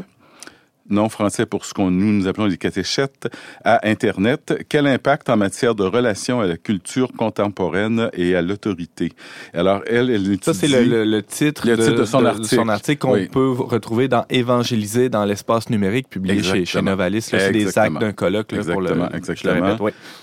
[0.90, 3.28] non français pour ce qu'on nous, nous appelons les catéchètes,
[3.64, 4.64] à Internet.
[4.68, 9.12] Quel impact en matière de relation à la culture contemporaine et à l'autorité?
[9.54, 10.40] Alors, elle, elle étudie...
[10.42, 16.08] Ça, c'est le, titre, de, son article, qu'on peut retrouver dans Évangéliser dans l'espace numérique,
[16.08, 17.22] publié chez, chez, Novalis.
[17.22, 18.52] C'est des actes d'un colloque.
[18.52, 19.76] exactement, exactement.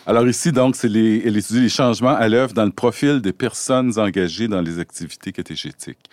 [0.05, 3.33] Alors ici, donc, c'est les, elle étudie les changements à l'œuvre dans le profil des
[3.33, 6.09] personnes engagées dans les activités catéchétiques.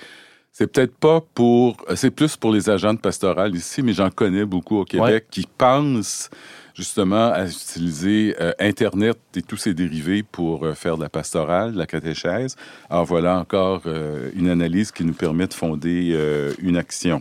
[0.56, 4.44] C'est peut-être pas pour, c'est plus pour les agents de pastoral ici, mais j'en connais
[4.44, 6.30] beaucoup au Québec qui pensent
[6.76, 11.72] justement à utiliser euh, Internet et tous ses dérivés pour euh, faire de la pastorale,
[11.72, 12.54] de la catéchèse.
[12.88, 16.16] Alors voilà encore euh, une analyse qui nous permet de fonder
[16.60, 17.20] une action.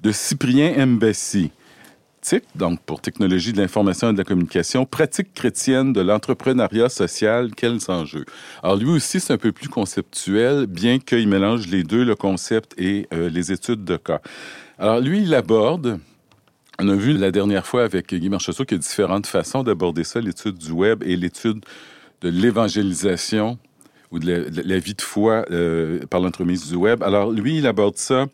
[0.00, 1.50] De Cyprien Mbessi
[2.54, 7.78] donc pour technologie de l'information et de la communication, pratique chrétienne de l'entrepreneuriat social, quels
[7.88, 8.24] enjeux?
[8.62, 12.74] Alors lui aussi, c'est un peu plus conceptuel, bien qu'il mélange les deux, le concept
[12.78, 14.20] et euh, les études de cas.
[14.78, 15.98] Alors lui, il aborde,
[16.78, 20.04] on a vu la dernière fois avec Guy Marchessault qu'il y a différentes façons d'aborder
[20.04, 21.64] ça, l'étude du web et l'étude
[22.22, 23.58] de l'évangélisation
[24.10, 27.02] ou de la, vie de foi euh, par l'entremise du web.
[27.02, 28.26] Alors lui, il aborde ça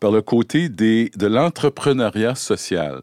[0.00, 3.02] par le côté des, de l'entrepreneuriat social.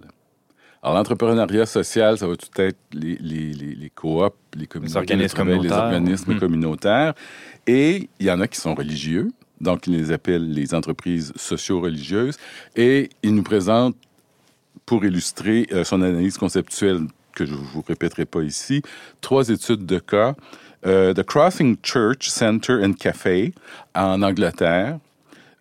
[0.82, 5.36] Alors, l'entrepreneuriat social, ça va tout être les, les, les, les coops, les, les organismes
[5.36, 5.90] communautaires.
[5.90, 6.40] Les organismes hmm.
[6.40, 7.14] communautaires.
[7.68, 12.38] Et il y en a qui sont religieux, donc ils les appellent les entreprises socio-religieuses.
[12.76, 13.96] Et il nous présente,
[14.86, 17.02] pour illustrer euh, son analyse conceptuelle,
[17.36, 18.82] que je ne vous répéterai pas ici,
[19.22, 20.36] trois études de cas.
[20.86, 23.52] Euh, The Crossing Church Center and Cafe
[23.94, 24.98] en Angleterre,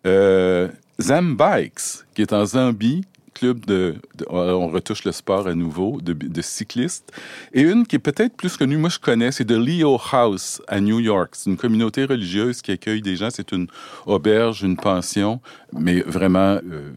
[0.05, 3.03] Zambikes, qui est en Zambie,
[3.39, 3.95] club de,
[4.29, 7.11] on retouche le sport à nouveau, de, cyclistes.
[7.53, 10.79] Et une qui est peut-être plus connue, moi je connais, c'est de Leo House à
[10.79, 11.29] New York.
[11.33, 13.29] C'est une communauté religieuse qui accueille des gens.
[13.29, 13.67] C'est une
[14.05, 15.39] auberge, une pension,
[15.73, 16.91] mais vraiment euh,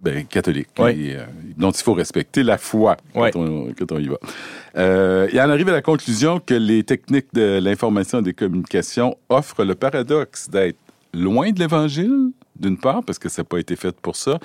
[0.00, 1.16] ben, catholique, et,
[1.56, 4.18] dont il faut respecter la foi quand, on, quand on, y va.
[5.32, 9.64] il en arrive à la conclusion que les techniques de l'information et des communications offrent
[9.64, 10.78] le paradoxe d'être
[11.14, 14.38] loin de l'Évangile, d'une part, parce que ça n'a pas été fait pour ça,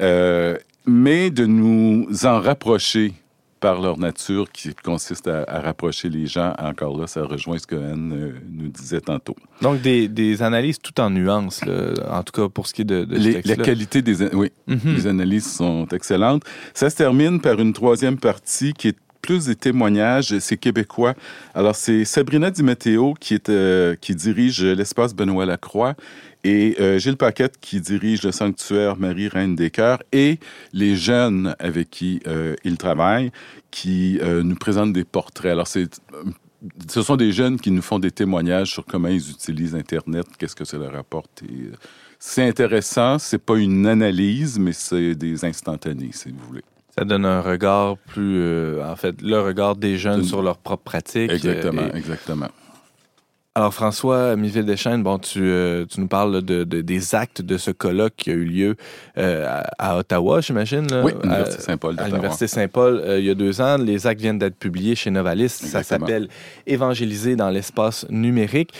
[0.00, 3.14] euh, mais de nous en rapprocher
[3.60, 6.52] par leur nature qui consiste à, rapprocher les gens.
[6.58, 9.36] Encore là, ça rejoint ce que Anne euh, nous disait tantôt.
[9.60, 11.60] Donc, des, des, analyses tout en nuances,
[12.10, 14.34] en tout cas pour ce qui est de, de les, La qualité des...
[14.34, 14.80] Oui, mhm.
[14.96, 16.42] les analyses sont excellentes.
[16.74, 21.14] Ça se termine par une troisième partie qui est plus des témoignages, c'est québécois.
[21.54, 25.94] Alors, c'est Sabrina Di Matteo qui, euh, qui dirige l'espace Benoît Lacroix
[26.44, 30.38] et euh, Gilles Paquette qui dirige le sanctuaire Marie Reine des Cœurs et
[30.72, 33.30] les jeunes avec qui euh, il travaille
[33.70, 35.52] qui euh, nous présentent des portraits.
[35.52, 35.86] Alors ce
[37.02, 40.64] sont des jeunes qui nous font des témoignages sur comment ils utilisent Internet, qu'est-ce que
[40.64, 41.42] ça leur apporte.
[42.18, 46.62] C'est intéressant, c'est pas une analyse, mais c'est des instantanés, si vous voulez.
[46.96, 51.30] Ça donne un regard plus, en fait, le regard des jeunes sur leur propre pratique.
[51.30, 52.48] Exactement, exactement.
[53.54, 57.70] Alors François Miville Deschênes, bon, tu, euh, tu nous parles de, des actes de ce
[57.70, 58.76] colloque qui a eu lieu
[59.18, 60.86] euh, à, Ottawa, j'imagine.
[61.04, 62.00] Oui, à l'Université Saint-Paul.
[62.00, 63.76] À l'Université Saint-Paul, euh, il y a deux ans.
[63.76, 65.50] Les actes viennent d'être publiés chez Novalis.
[65.50, 66.28] Ça s'appelle
[66.66, 68.72] Évangéliser dans l'espace numérique.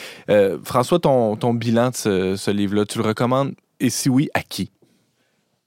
[0.65, 3.53] François, ton, ton bilan de ce, ce livre-là, tu le recommandes?
[3.79, 4.71] Et si oui, à qui?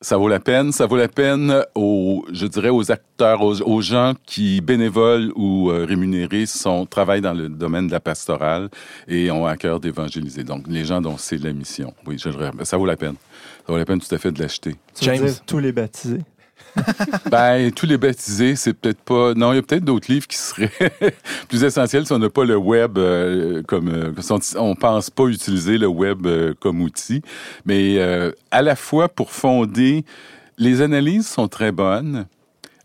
[0.01, 0.71] Ça vaut la peine.
[0.71, 5.86] Ça vaut la peine aux, je dirais, aux acteurs, aux, gens qui, bénévoles ou euh,
[5.86, 8.69] rémunérés, sont, travaillent dans le domaine de la pastorale
[9.08, 10.43] et ont à cœur d'évangéliser.
[10.43, 11.93] Donc, les gens dont c'est la mission.
[12.05, 12.29] Oui, je,
[12.63, 13.15] ça vaut la peine.
[13.65, 14.75] Ça vaut la peine tout à fait de l'acheter.
[15.01, 15.29] James.
[15.47, 16.21] tous les baptisés?
[17.31, 19.33] ben, tous les baptisés, c'est peut-être pas.
[19.33, 20.71] Non, il y a peut-être d'autres livres qui seraient
[21.47, 23.89] plus essentiels si on n'a pas le web euh, comme.
[23.89, 24.11] Euh,
[24.57, 27.21] on pense pas utiliser le web euh, comme outil.
[27.65, 27.99] Mais
[28.51, 30.05] à la fois pour fonder.
[30.57, 32.27] Les analyses sont très bonnes.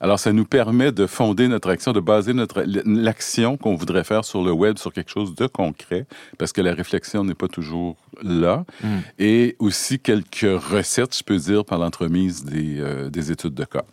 [0.03, 4.25] Alors, ça nous permet de fonder notre action, de baser notre l'action qu'on voudrait faire
[4.25, 6.07] sur le web sur quelque chose de concret,
[6.39, 8.65] parce que la réflexion n'est pas toujours là.
[8.83, 9.01] Hmm.
[9.19, 13.85] Et aussi quelques recettes, je peux dire, par l'entremise des, euh, des études de cas.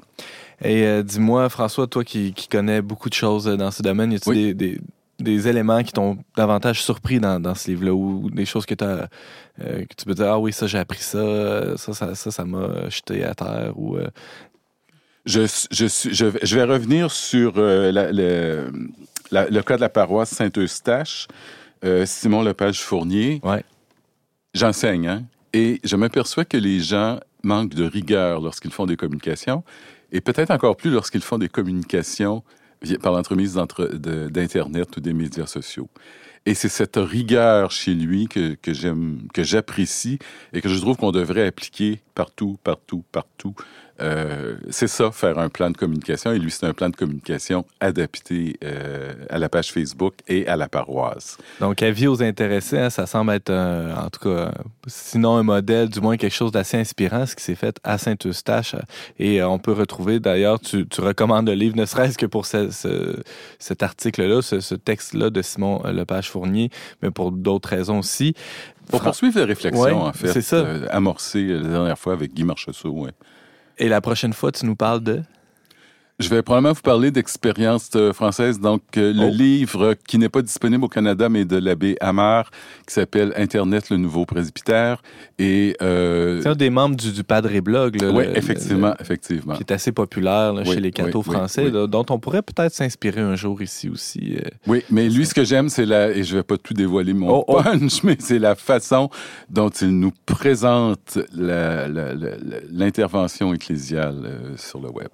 [0.63, 4.15] Et euh, dis-moi, François, toi qui, qui, connais beaucoup de choses dans ce domaine, y
[4.15, 4.79] a-t-il des,
[5.19, 9.09] des, éléments qui t'ont davantage surpris dans, dans ce livre-là ou des choses que, as,
[9.61, 12.89] euh, que tu peux dire, ah oui, ça, j'ai appris ça, ça, ça, ça, m'a
[12.89, 13.97] jeté à terre ou
[15.27, 15.87] je, je,
[16.41, 18.71] je, vais revenir sur euh, le,
[19.31, 21.27] le, cas de la paroisse Saint-Eustache.
[21.83, 23.39] Euh, Simon Lepage-Fournier.
[23.43, 23.63] Ouais.
[24.53, 29.63] J'enseigne, hein, et je m'aperçois que les gens manquent de rigueur lorsqu'ils font des communications,
[30.11, 32.43] et peut-être encore plus lorsqu'ils font des communications
[33.01, 35.89] par l'entremise d'Internet ou des médias sociaux.
[36.45, 40.17] Et c'est cette rigueur chez lui que, que j'aime, que j'apprécie
[40.53, 43.53] et que je trouve qu'on devrait appliquer partout, partout, partout
[44.01, 46.31] euh, c'est ça, faire un plan de communication.
[46.31, 50.55] Et lui, c'est un plan de communication adapté euh, à la page Facebook et à
[50.55, 51.37] la paroisse.
[51.59, 54.51] Donc, avis aux intéressés, hein, ça semble être, en tout cas,
[54.87, 58.75] sinon un modèle, du moins quelque chose d'assez inspirant, ce qui s'est fait à Saint-Eustache.
[59.19, 63.83] Et euh, on peut retrouver, d'ailleurs, tu, recommandes le livre, ne serait-ce que pour cet
[63.83, 66.69] article-là, ce, texte-là de Simon Lepage-Fournier,
[67.01, 68.33] mais pour d'autres raisons aussi.
[68.89, 70.65] Pour poursuivre la réflexion, en fait, c'est ça.
[70.91, 72.91] amorcée la dernière fois avec Guy Marchessault.
[72.91, 73.11] Ouais.
[73.79, 75.21] Et la prochaine fois, tu nous parles de?
[76.19, 78.59] Je vais probablement vous parler d'expérience euh, française.
[78.59, 79.29] Donc, euh, le oh.
[79.29, 82.49] livre qui n'est pas disponible au Canada, mais de l'abbé Amar,
[82.87, 85.03] qui s'appelle Internet, le nouveau presbytère.
[85.37, 87.99] Et euh, c'est un des membres du, du Padre Blog.
[88.01, 89.53] Oui, effectivement, effectivement.
[89.53, 93.61] Qui est assez populaire chez les cathos français, dont on pourrait peut-être s'inspirer un jour
[93.61, 94.37] ici aussi.
[94.65, 97.29] oui, mais lui, ce que j'aime, c'est la, et je vais pas tout dévoiler mon
[97.29, 97.61] oh, oh.
[97.61, 99.11] punch, mais c'est la façon
[99.49, 101.19] dont il nous présente
[102.71, 105.09] l'intervention ecclésiale sur le web.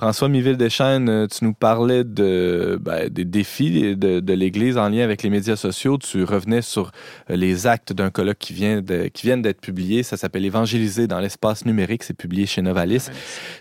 [0.00, 5.28] François Miville-Deschênes, euh, tu nous parlais ben, des défis de, l'Église en lien avec les
[5.28, 5.98] médias sociaux.
[5.98, 6.90] Tu revenais sur
[7.28, 8.80] euh, les actes d'un colloque qui, vient
[9.22, 10.02] viennent d'être publiés.
[10.02, 12.02] Ça s'appelle Évangéliser dans l'espace numérique.
[12.02, 13.08] C'est publié chez Novalis.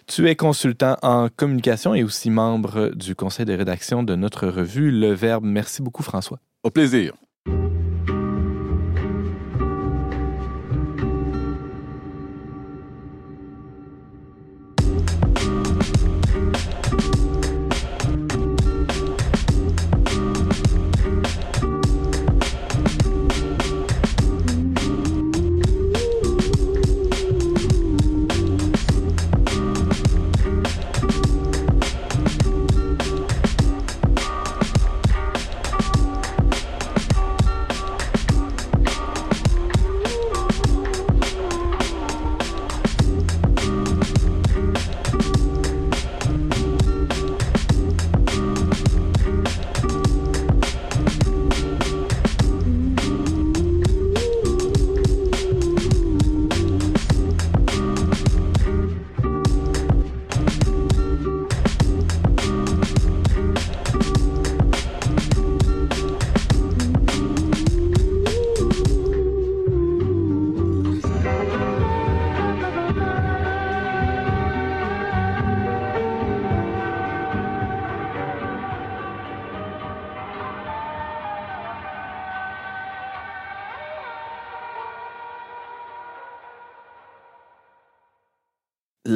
[0.08, 4.92] Tu es consultant en communication et aussi membre du conseil de rédaction de notre revue
[4.92, 5.44] Le Verbe.
[5.44, 6.40] Merci beaucoup, François.
[6.64, 7.16] Au plaisir.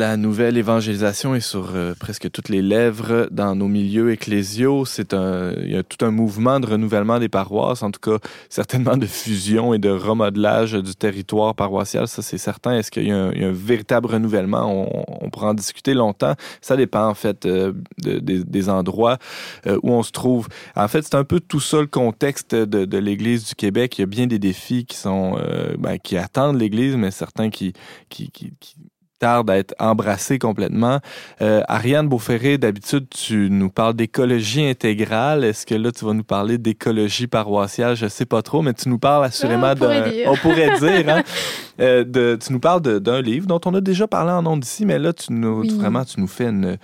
[0.04, 4.84] La nouvelle évangélisation est sur euh, presque toutes les lèvres dans nos milieux ecclésiaux.
[4.84, 8.18] C'est un, il y a tout un mouvement de renouvellement des paroisses, en tout cas
[8.50, 12.10] certainement de fusion et de remodelage du territoire paroissial.
[12.10, 12.74] Ça, c'est certain.
[12.74, 14.90] Est-ce qu'il y, a un véritable renouvellement?
[15.22, 16.34] On, pourra en discuter longtemps.
[16.60, 19.20] Ça dépend en fait euh, des endroits
[19.68, 20.50] euh, où on se trouve.
[20.76, 23.98] En fait, c'est un peu tout ça le contexte de, de l'Église du Québec.
[23.98, 25.38] Il y a bien des défis qui sont
[25.80, 27.72] ben, qui attendent l'Église, mais certains qui,
[28.10, 28.76] qui, qui, qui
[29.24, 31.00] tarde à être embrassé complètement.
[31.42, 35.46] Euh, Ariane Beauferré, d'habitude, tu nous parles d'écologie intégrale.
[35.46, 37.96] Est-ce que là, tu vas nous parler d'écologie paroissiale?
[37.96, 40.04] Je sais pas trop, mais tu nous parles assurément d'un...
[40.26, 41.24] On pourrait dire, hein?
[41.80, 44.86] Euh, de, tu nous parles d'un livre dont on a déjà parlé en nom d'ici,
[44.86, 46.78] mais là, tu nous, vraiment, tu nous fais une,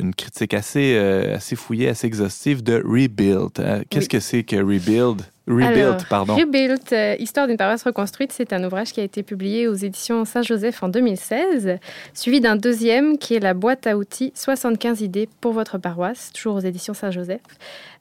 [0.00, 3.84] une critique assez, euh, assez fouillée, assez exhaustive de Rebuild.
[3.88, 5.22] Qu'est-ce que c'est que Rebuild?
[5.48, 6.36] Rebuild, pardon.
[6.36, 6.80] Rebuild,
[7.18, 10.88] Histoire d'une paroisse reconstruite, c'est un ouvrage qui a été publié aux éditions Saint-Joseph en
[10.88, 11.78] 2016,
[12.14, 16.56] suivi d'un deuxième qui est la boîte à outils 75 idées pour votre paroisse, toujours
[16.56, 17.40] aux éditions Saint-Joseph.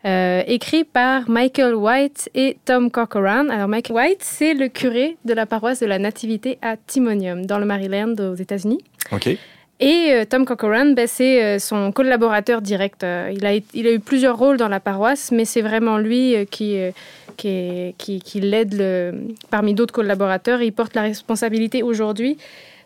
[0.04, 3.50] Euh, écrit par Michael White et Tom Corcoran.
[3.50, 7.60] Alors, Michael White, c'est le curé de la paroisse de la Nativité à Timonium, dans
[7.60, 8.80] le Maryland, aux États-Unis.
[9.12, 9.28] OK.
[9.80, 13.04] Et euh, Tom Corcoran, ben, c'est euh, son collaborateur direct.
[13.04, 16.80] il, a, il a eu plusieurs rôles dans la paroisse, mais c'est vraiment lui qui,
[17.42, 20.62] qui, l'aide parmi d'autres collaborateurs.
[20.62, 22.38] il porte la responsabilité aujourd'hui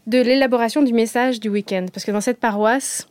[0.08, 1.86] de l'élaboration du message du week-end.
[1.93, 3.08] Parce que dans cette paroisse,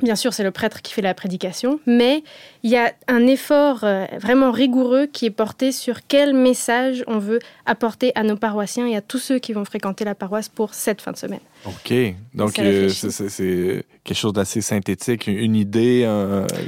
[0.00, 2.22] Bien sûr, c'est le prêtre qui fait la prédication, mais
[2.62, 7.18] il y a un effort euh, vraiment rigoureux qui est porté sur quel message on
[7.18, 10.72] veut apporter à nos paroissiens et à tous ceux qui vont fréquenter la paroisse pour
[10.72, 11.40] cette fin de semaine.
[11.66, 11.92] OK.
[12.32, 16.04] Donc, euh, c'est quelque chose d'assez synthétique, une idée.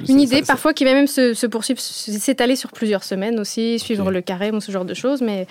[0.08, 4.22] une idée, parfois, qui va même se, poursuivre, s'étaler sur plusieurs semaines aussi, suivre le
[4.22, 5.46] carême ou ce genre de choses, mais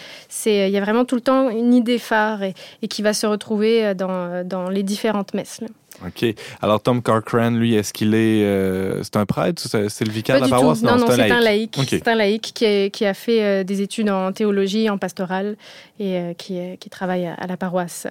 [0.46, 2.54] il y a vraiment tout le temps une idée phare et,
[2.90, 5.62] qui va se retrouver dans, dans les différentes messes.
[6.06, 6.34] OK.
[6.62, 8.44] Alors, Tom Corcoran, lui, est-ce qu'il est.
[8.44, 10.82] Euh, c'est un prêtre c'est le vicaire de la paroisse?
[10.82, 11.78] Non, non, c'est un laïc.
[11.88, 15.58] C'est un laïc qui, qui, a fait euh, des études en théologie, en pastorale
[16.00, 18.08] et euh, qui, qui, travaille à, la paroisse.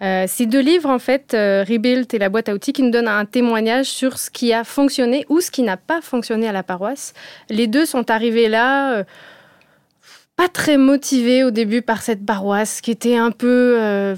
[0.00, 3.24] ces deux livres, en fait, Rebuild et la boîte à outils, qui nous donnent un
[3.24, 7.14] témoignage sur ce qui a fonctionné ou ce qui n'a pas fonctionné à la paroisse.
[7.48, 9.04] Les deux sont arrivés là
[10.36, 14.14] pas très motivés au début par cette paroisse qui était un peu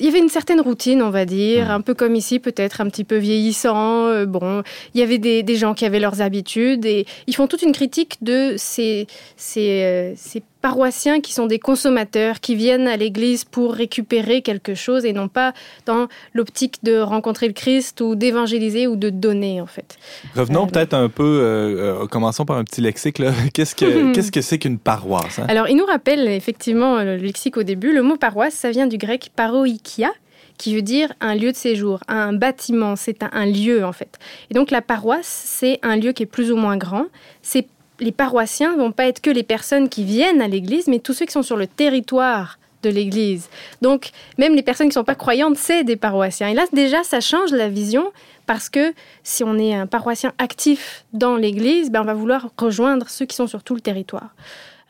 [0.00, 1.70] il y avait une certaine routine, on va dire, mmh.
[1.70, 4.06] un peu comme ici, peut-être un petit peu vieillissant.
[4.06, 4.62] Euh, bon,
[4.94, 7.72] il y avait des, des, gens qui avaient leurs habitudes et ils font toute une
[7.72, 13.44] critique de ces, ces, euh, ces paroissiens qui sont des consommateurs, qui viennent à l'église
[13.44, 15.52] pour récupérer quelque chose et non pas
[15.86, 19.98] dans l'optique de rencontrer le Christ ou d'évangéliser ou de donner, en fait.
[20.34, 23.20] Revenons euh, peut-être un peu, euh, euh, commençons par un petit lexique.
[23.54, 25.46] Qu'est-ce que qu'est-ce que c'est qu'une paroisse hein?
[25.48, 27.92] Alors, il nous rappelle effectivement le lexique au début.
[27.92, 30.10] Le mot paroisse, ça vient du grec paroikia,
[30.58, 34.18] qui veut dire un lieu de séjour, un bâtiment, c'est un, un, lieu en fait.
[34.50, 37.06] Et donc la paroisse, c'est un lieu qui est plus ou moins grand.
[37.42, 37.66] C'est
[38.00, 41.26] les paroissiens vont pas être que les personnes qui viennent à l'église, mais tous ceux
[41.26, 43.48] qui sont sur le territoire de l'Église.
[43.82, 46.48] Donc, même les personnes qui ne sont pas croyantes, c'est des paroissiens.
[46.48, 48.10] Et là, déjà, ça change la vision
[48.46, 53.08] parce que si on est un paroissien actif dans l'Église, ben, on va vouloir rejoindre
[53.08, 54.30] ceux qui sont sur tout le territoire.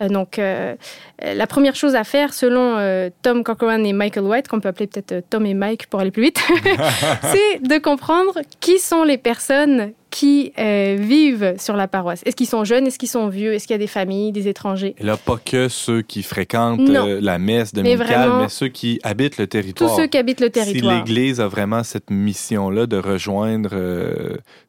[0.00, 0.74] Euh, donc, euh,
[1.22, 4.86] la première chose à faire, selon euh, Tom Corcoran et Michael White, qu'on peut appeler
[4.86, 6.38] peut-être Tom et Mike pour aller plus vite,
[7.22, 12.22] c'est de comprendre qui sont les personnes qui vivent sur la paroisse.
[12.26, 14.48] Est-ce qu'ils sont jeunes, est-ce qu'ils sont vieux, est-ce qu'il y a des familles, des
[14.48, 14.96] étrangers?
[14.98, 19.38] Et là, pas que ceux qui fréquentent la messe dominicale, mais, mais, ceux qui habitent
[19.38, 19.88] le territoire.
[19.88, 21.06] Tous ceux qui habitent le territoire.
[21.06, 23.70] Si l'Église a vraiment cette mission-là de rejoindre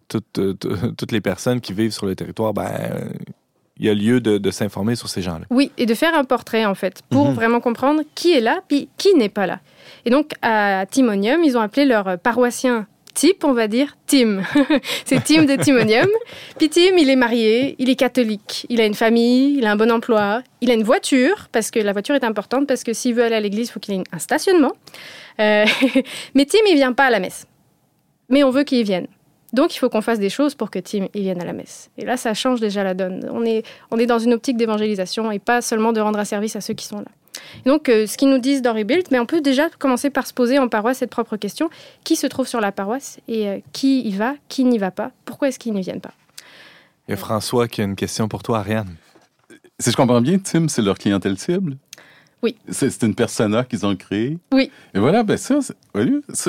[0.08, 0.40] toutes,
[0.98, 2.70] toutes, les personnes qui vivent sur le territoire, ben
[3.78, 5.45] il y a lieu de, s'informer sur ces gens-là.
[5.49, 7.34] Oui, et de faire un portrait, en fait, pour mhm.
[7.34, 9.59] vraiment comprendre qui est là, puis qui n'est pas là.
[10.05, 14.41] Et donc, à Timonium, ils ont appelé leur paroissien type, on va dire, Tim.
[15.05, 16.07] c'est Tim de Timonium.
[16.57, 19.76] Puis Tim, il est marié, il est catholique, il a une famille, il a un
[19.76, 23.15] bon emploi, il a une voiture, parce que la voiture est importante, parce que s'il
[23.15, 24.74] veut aller à l'église, il faut qu'il ait un stationnement.
[25.39, 25.65] Euh,
[26.36, 27.45] mais Tim, il vient pas à la messe.
[28.30, 29.07] Mais on veut qu'il vienne.
[29.54, 31.89] Donc, il faut qu'on fasse des choses pour que Tim y vienne à la messe.
[31.97, 33.28] Et là, ça change déjà la donne.
[33.32, 36.56] On est, on est dans une optique d'évangélisation et pas seulement de rendre un service
[36.56, 37.06] à ceux qui sont là.
[37.66, 40.34] donc, euh, ce qu'ils nous disent dans Rebuild, mais on peut déjà commencer par se
[40.34, 41.70] poser en paroisse cette propre question
[42.04, 45.12] qui se trouve sur la paroisse et euh, qui y va, qui n'y va pas,
[45.26, 46.14] pourquoi est-ce qu'ils n'y viennent pas?
[47.08, 48.95] Il y a François qui a une question pour toi, Ariane.
[49.80, 51.76] Si je comprends bien, Tim, c'est leur clientèle cible
[52.42, 52.56] oui.
[52.70, 54.38] C'est une persona qu'ils ont créée?
[54.52, 54.72] Oui.
[54.94, 55.74] Et voilà, ben ça, ça,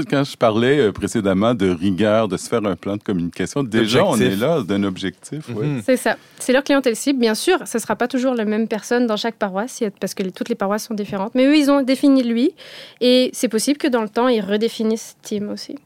[0.09, 4.05] quand je parlais euh, précédemment de rigueur, de se faire un plan de communication, déjà,
[4.05, 5.49] on est là d'un objectif.
[5.49, 5.83] Mhm.
[5.85, 6.17] C'est ça.
[6.39, 7.21] C'est leur clientèle cible.
[7.21, 10.23] Bien sûr, ce ne sera pas toujours la même personne dans chaque paroisse, parce que
[10.31, 11.35] toutes les paroisses sont différentes.
[11.35, 12.55] Mais eux, ils ont défini lui.
[13.01, 15.77] Et c'est possible que dans le temps, ils redéfinissent Tim aussi.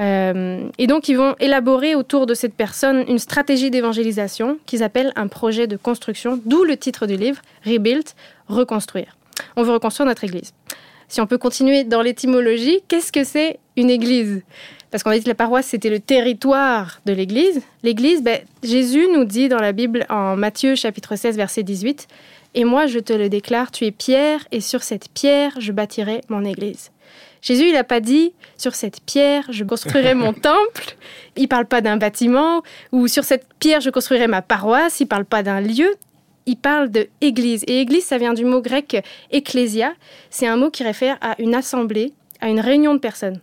[0.00, 5.12] Euh, et donc, ils vont élaborer autour de cette personne une stratégie d'évangélisation qu'ils appellent
[5.16, 8.04] un projet de construction, d'où le titre du livre, Rebuild,
[8.48, 9.16] reconstruire.
[9.56, 10.52] On veut reconstruire notre Église.
[11.08, 14.42] Si on peut continuer dans l'étymologie, qu'est-ce que c'est une Église?
[14.90, 17.60] Parce qu'on a dit que la paroisse, c'était le territoire de l'Église.
[17.82, 22.08] L'Église, ben, Jésus nous dit dans la Bible, en Matthieu chapitre 16, verset 18,
[22.54, 26.22] Et moi, je te le déclare, tu es pierre, et sur cette pierre, je bâtirai
[26.28, 26.90] mon Église.
[27.46, 30.96] Jésus, il n'a pas dit sur cette pierre, je construirai mon temple.
[31.36, 34.98] Il parle pas d'un bâtiment ou sur cette pierre, je construirai ma paroisse.
[34.98, 35.94] Il parle pas d'un lieu.
[36.46, 37.62] Il parle de église.
[37.68, 39.92] Et église, ça vient du mot grec ecclésia.
[40.28, 43.38] C'est un mot qui réfère à une assemblée, à une réunion de personnes.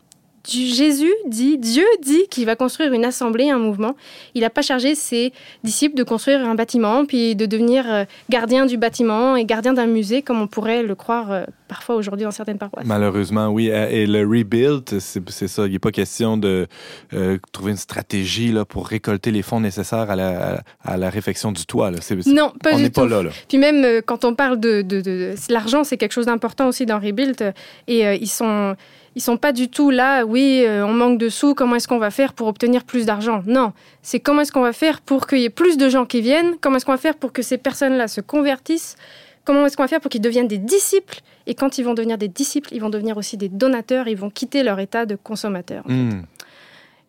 [0.46, 3.96] Jésus dit, Dieu dit qu'il va construire une assemblée, un mouvement.
[4.36, 5.32] Il n'a pas chargé ses
[5.64, 9.86] disciples de construire un bâtiment, puis de devenir euh, gardien du bâtiment et gardien d'un
[9.86, 12.86] musée, comme on pourrait le croire euh, parfois aujourd'hui dans certaines paroisses.
[12.86, 13.68] Malheureusement, oui.
[13.68, 15.66] Et le rebuild, c'est ça.
[15.66, 16.68] Il n'est pas question de
[17.14, 21.54] euh, trouver une stratégie là, pour récolter les fonds nécessaires à la, à la réfection
[21.54, 21.90] du toit.
[21.90, 22.00] Là.
[22.26, 23.08] non, pas on du tout.
[23.08, 24.82] Pas là, Puis même quand on parle de...
[24.82, 27.54] de, de l'argent, c'est quelque chose d'important aussi dans Rebuild.
[27.88, 28.76] Et ils sont
[29.16, 32.00] ils sont pas du tout là, oui, euh, on manque de sous, comment est-ce qu'on
[32.00, 33.44] va faire pour obtenir plus d'argent?
[33.46, 36.22] Non, c'est comment est-ce qu'on va faire pour qu'il y ait plus de gens qui
[36.22, 38.96] viennent, comment est-ce qu'on va faire pour que ces personnes-là se convertissent,
[39.46, 42.18] comment est-ce qu'on va faire pour qu'ils deviennent des disciples, et quand ils vont devenir
[42.18, 45.84] des disciples, ils vont devenir aussi des donateurs, ils vont quitter leur état de consommateur.
[45.88, 46.22] Hmm.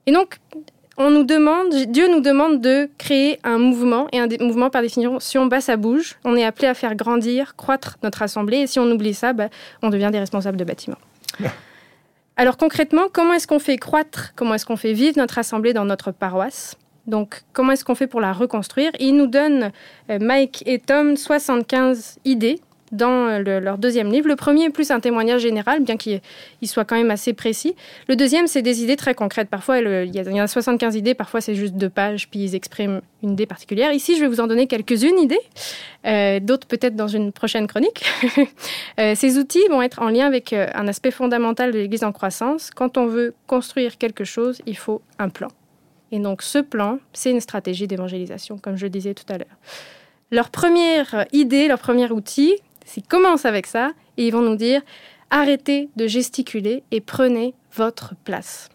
[0.07, 0.39] Et donc,
[0.97, 5.47] on nous demande, Dieu nous demande de créer un mouvement, et un mouvement par définition,
[5.47, 6.17] bas ça bouge.
[6.25, 9.49] On est appelé à faire grandir, croître notre assemblée, et si on oublie ça, bah,
[9.83, 10.99] on devient des responsables de bâtiments.
[12.37, 15.85] Alors concrètement, comment est-ce qu'on fait croître, comment est-ce qu'on fait vivre notre assemblée dans
[15.85, 16.76] notre paroisse?
[17.07, 18.91] Donc, comment est-ce qu'on fait pour la reconstruire?
[18.99, 19.70] Ils nous donnent,
[20.11, 22.61] euh, Mike et Tom, 75 idées
[22.95, 24.29] dans euh, leur deuxième livre.
[24.29, 26.21] Le premier est plus un témoignage général, bien qu'il
[26.65, 27.75] soit quand même assez précis.
[28.09, 29.49] Le deuxième, c'est des idées très concrètes.
[29.49, 33.33] Parfois, il y, a, 75 idées, parfois c'est juste deux pages, puis ils expriment une
[33.33, 33.93] idée particulière.
[33.93, 35.41] Ici, je vais vous en donner quelques-unes idées,
[36.07, 38.05] euh, d'autres peut-être dans une prochaine chronique.
[39.01, 42.71] Euh, ces outils vont être en lien avec un aspect fondamental de l'Église en croissance.
[42.71, 45.49] Quand on veut construire quelque chose, il faut un plan.
[46.13, 49.57] Et donc ce plan, c'est une stratégie d'évangélisation, comme je le disais tout à l'heure.
[50.31, 54.82] Leur première idée, leur premier outil, S'ils commencent avec ça, et ils vont nous dire
[55.30, 58.68] arrêtez de gesticuler et prenez votre place.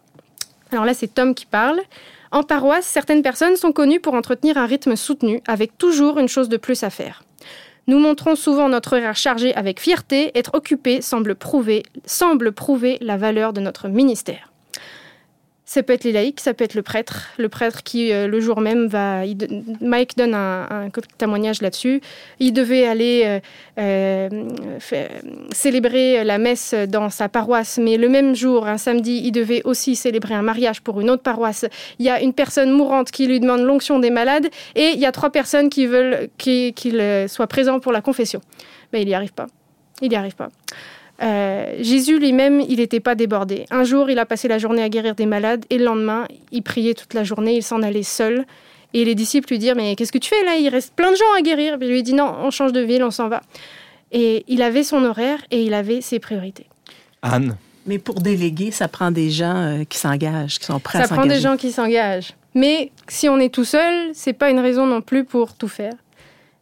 [0.72, 1.80] Alors là, c'est Tom qui parle.
[2.32, 6.50] En paroisse, certaines personnes sont connues pour entretenir un rythme soutenu, avec toujours une chose
[6.50, 7.24] de plus à faire.
[7.88, 10.38] Nous montrons souvent notre horaire chargé avec fierté.
[10.38, 14.52] Être occupé semble prouver, semble prouver la valeur de notre ministère.
[15.70, 17.28] Ça peut être les laïcs, ça peut être le prêtre.
[17.38, 19.22] Le prêtre qui, euh, le jour même, va.
[19.82, 20.90] Mike donne un,
[21.20, 22.02] témoignage là-dessus.
[22.40, 23.40] Il devait aller euh,
[23.78, 24.50] euh,
[25.52, 29.96] célébrer la messe dans sa paroisse, mais le même jour, un samedi, il devait aussi
[29.96, 31.68] célébrer un mariage pour une autre paroisse.
[32.00, 35.06] Il y a une personne mourante qui lui demande l'onction des malades et il y
[35.06, 38.42] a trois personnes qui veulent qu'il soit présent pour la confession.
[38.92, 39.46] Mais il n'y arrive pas.
[40.02, 40.50] Il n'y arrive pas.
[41.22, 43.66] Euh, Jésus lui-même, il n'était pas débordé.
[43.72, 46.62] Un jour, il a passé la journée à guérir des malades et le lendemain, il
[46.64, 48.46] priait toute la journée, il s'en allait seul.
[48.94, 50.56] Et les disciples lui dirent Mais qu'est-ce que tu fais là?
[50.56, 51.78] Il reste plein de gens à guérir.
[51.82, 53.42] il lui dit Non, on change de ville, on s'en va.
[54.12, 56.66] Et il avait son horaire et il avait ses priorités.
[57.22, 61.04] Anne Mais pour déléguer, ça prend des gens euh, qui s'engagent, qui sont prêts à
[61.04, 61.16] s'engager.
[61.16, 62.34] Ça prend des gens qui s'engagent.
[62.56, 65.94] Mais si on est tout seul, c'est pas une raison non plus pour tout faire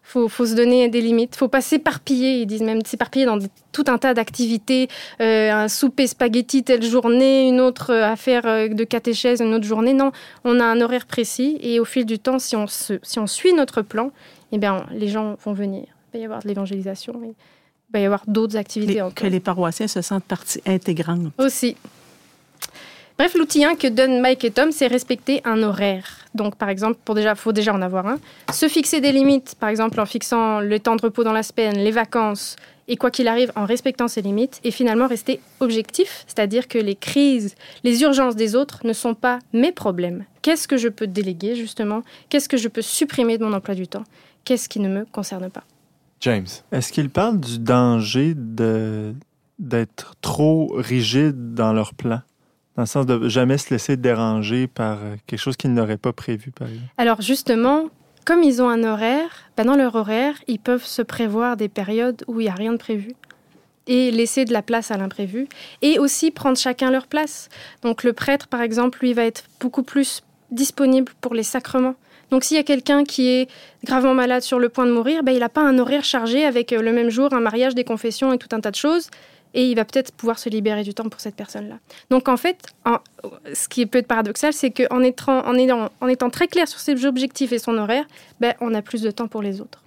[0.08, 1.36] faut, faut se donner des limites.
[1.36, 2.42] faut pas s'éparpiller.
[2.42, 3.40] Ils disent même s'éparpiller dans
[3.74, 4.88] tout un tas d'activités.
[5.20, 9.94] Euh, un souper spaghetti telle journée, une autre affaire euh, de catéchèse une autre journée.
[9.94, 10.12] Non,
[10.46, 13.28] on a un horaire précis et au fil du temps, si on, se, si on
[13.28, 14.12] suit notre plan,
[14.54, 15.84] eh bien, les gens vont venir.
[16.14, 17.20] Il va y avoir de l'évangélisation.
[17.22, 17.34] Il
[17.94, 19.04] va y avoir d'autres activités.
[19.14, 21.34] que les paroissiens se sentent partie intégrante.
[21.38, 21.76] Aussi.
[23.18, 26.06] Bref, l'outil 1 que donnent Mike et Tom, c'est respecter un horaire.
[26.36, 28.20] Donc, par exemple, pour déjà, faut déjà en avoir un.
[28.54, 31.78] Se fixer des limites, par exemple en fixant le temps de repos dans la semaine,
[31.78, 32.56] les vacances,
[32.88, 34.60] et quoi qu'il arrive, en respectant ces limites.
[34.64, 39.40] Et finalement, rester objectif, c'est-à-dire que les crises, les urgences des autres ne sont pas
[39.52, 40.26] mes problèmes.
[40.44, 42.04] Qu'est-ce que je peux déléguer, justement?
[42.30, 44.04] Qu'est-ce que je peux supprimer de mon emploi du temps?
[44.46, 45.64] Qu'est-ce qui ne me concerne pas?
[46.22, 46.46] James.
[46.72, 52.22] Est-ce qu'il parle du danger d'être trop rigide dans leur plan?
[52.78, 56.52] Dans sens de jamais se laisser déranger par euh, quelque chose qu'ils n'auraient pas prévu,
[56.52, 56.88] par exemple.
[56.98, 57.90] Alors justement,
[58.24, 62.24] comme ils ont un horaire, ben dans leur horaire, ils peuvent se prévoir des périodes
[62.28, 63.16] où il n'y a rien de prévu
[63.88, 65.48] et laisser de la place à l'imprévu
[65.82, 67.50] et aussi prendre chacun leur place.
[67.82, 70.22] Donc le prêtre, par exemple, lui va être beaucoup plus
[70.52, 71.96] disponible pour les sacrements.
[72.30, 73.50] Donc s'il y a quelqu'un qui est
[73.86, 76.74] gravement malade sur le point de mourir, ben, il n'a pas un horaire chargé avec
[76.74, 79.10] euh, le même jour un mariage, des confessions et tout un tas de choses
[79.54, 81.80] et il va peut-être pouvoir se libérer du temps pour cette personne-là.
[82.10, 82.68] Donc en fait,
[83.54, 86.80] ce qui peut être paradoxal, c'est qu'en étant, en, étant, en étant très clair sur
[86.80, 88.06] ses objectifs et son horaire,
[88.40, 89.84] ben, on a plus de temps pour les autres.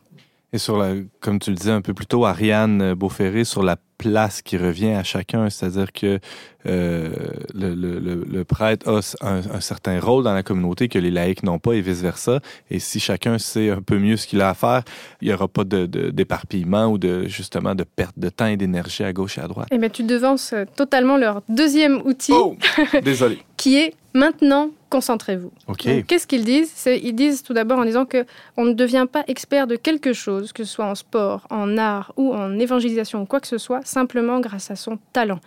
[0.52, 3.76] Et sur la, comme tu le disais un peu plus tôt, Ariane Beauferré, sur la
[3.98, 6.18] place qui revient à chacun, c'est-à-dire que
[6.66, 7.10] euh,
[7.54, 11.58] le, le, le, prêtre a un, certain rôle dans la communauté que les laïcs n'ont
[11.58, 12.40] pas et vice-versa.
[12.70, 14.82] Et si chacun sait un peu mieux ce qu'il a à faire,
[15.20, 19.04] il n'y aura pas d'éparpillement de, ou de justement de perte de temps et d'énergie
[19.04, 19.68] à gauche et à droite.
[19.70, 22.32] Eh bien, tu devances totalement leur deuxième outil.
[22.34, 22.56] Oh,
[23.02, 23.38] désolé.
[23.56, 25.52] qui est maintenant concentrez-vous.
[25.76, 26.74] Qu'est-ce qu'ils disent?
[26.86, 28.26] Ils disent tout d'abord en disant que
[28.56, 32.12] on ne devient pas expert de quelque chose, que ce soit en sport, en art
[32.16, 35.40] ou en évangélisation ou quoi que ce soit, simplement grâce à son talent.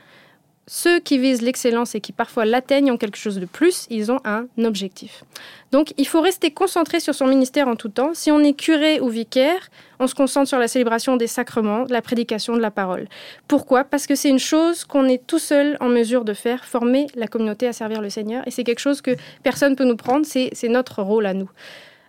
[0.66, 4.22] Ceux qui visent l'excellence et qui parfois l'atteignent ont quelque chose de plus, ils ont
[4.24, 5.26] un objectif.
[5.72, 8.14] Donc il faut rester concentré sur son ministère en tout temps.
[8.14, 12.02] Si on est curé ou vicaire, on se concentre sur la célébration des sacrements, la
[12.02, 13.10] prédication de la parole.
[13.50, 13.84] Pourquoi?
[13.84, 17.28] Parce que c'est une chose qu'on est tout seul en mesure de faire, former la
[17.28, 18.48] communauté à servir le Seigneur.
[18.48, 19.12] Et c'est quelque chose que
[19.44, 21.50] personne ne peut nous prendre, c'est notre rôle à nous.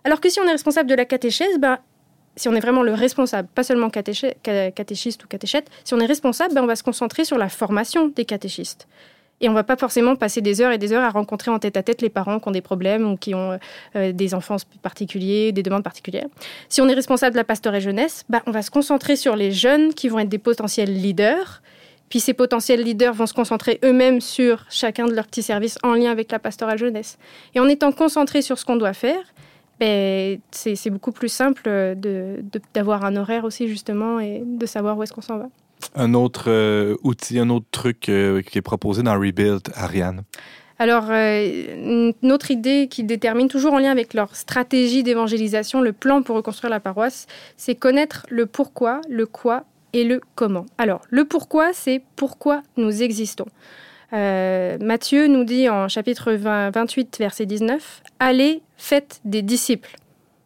[0.05, 1.79] Alors que si on est responsable de la catéchèse, ben,
[2.35, 6.53] si on est vraiment le responsable, pas seulement catéchiste ou catéchète, si on est responsable,
[6.53, 8.87] ben on va se concentrer sur la formation des catéchistes.
[9.41, 11.75] Et on va pas forcément passer des heures et des heures à rencontrer en tête
[11.75, 13.59] à tête les parents qui ont des problèmes ou qui ont
[13.95, 16.27] euh, des enfants particuliers, des demandes particulières.
[16.69, 19.51] Si on est responsable de la pastorale jeunesse, ben on va se concentrer sur les
[19.51, 21.61] jeunes qui vont être des potentiels leaders.
[22.07, 25.95] Puis ces potentiels leaders vont se concentrer eux-mêmes sur chacun de leurs petits services en
[25.95, 27.17] lien avec la pastorale jeunesse.
[27.55, 29.21] Et en étant concentrés sur ce qu'on doit faire,
[29.79, 31.95] ben, c'est beaucoup plus simple
[32.73, 35.49] d'avoir un horaire aussi, justement, et de savoir où est-ce qu'on s'en va.
[35.95, 40.23] Un autre euh, outil, un autre truc euh, qui est proposé dans Rebuild, Ariane?
[40.77, 45.93] Alors, euh, une autre idée qui détermine toujours en lien avec leur stratégie d'évangélisation, le
[45.93, 49.63] plan pour reconstruire la paroisse, c'est connaître le pourquoi, le quoi
[49.93, 50.65] et le comment.
[50.77, 53.45] Alors, le pourquoi, c'est pourquoi nous existons.
[54.15, 59.95] Euh, Matthieu nous dit en chapitre 28, verset 19, Allez, faites des disciples.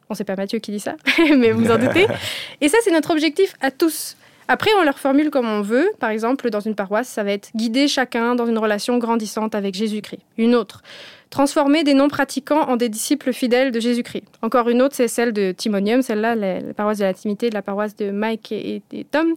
[0.10, 0.96] Bon, c'est pas Matthieu qui dit ça,
[1.38, 2.08] mais vous en doutez.
[2.62, 4.18] Et ça, c'est notre objectif à tous.
[4.48, 5.92] Après, on leur formule comme on veut.
[6.00, 9.76] Par exemple, dans une paroisse, ça va être guider chacun dans une relation grandissante avec
[9.76, 10.24] Jésus-Christ.
[10.40, 10.82] Une autre,
[11.30, 14.24] transformer des non-pratiquants en des disciples fidèles de Jésus-Christ.
[14.42, 17.96] Encore une autre, c'est celle de Timonium, celle-là, la, paroisse de l'intimité de la paroisse
[17.96, 19.36] de Mike et, et Tom.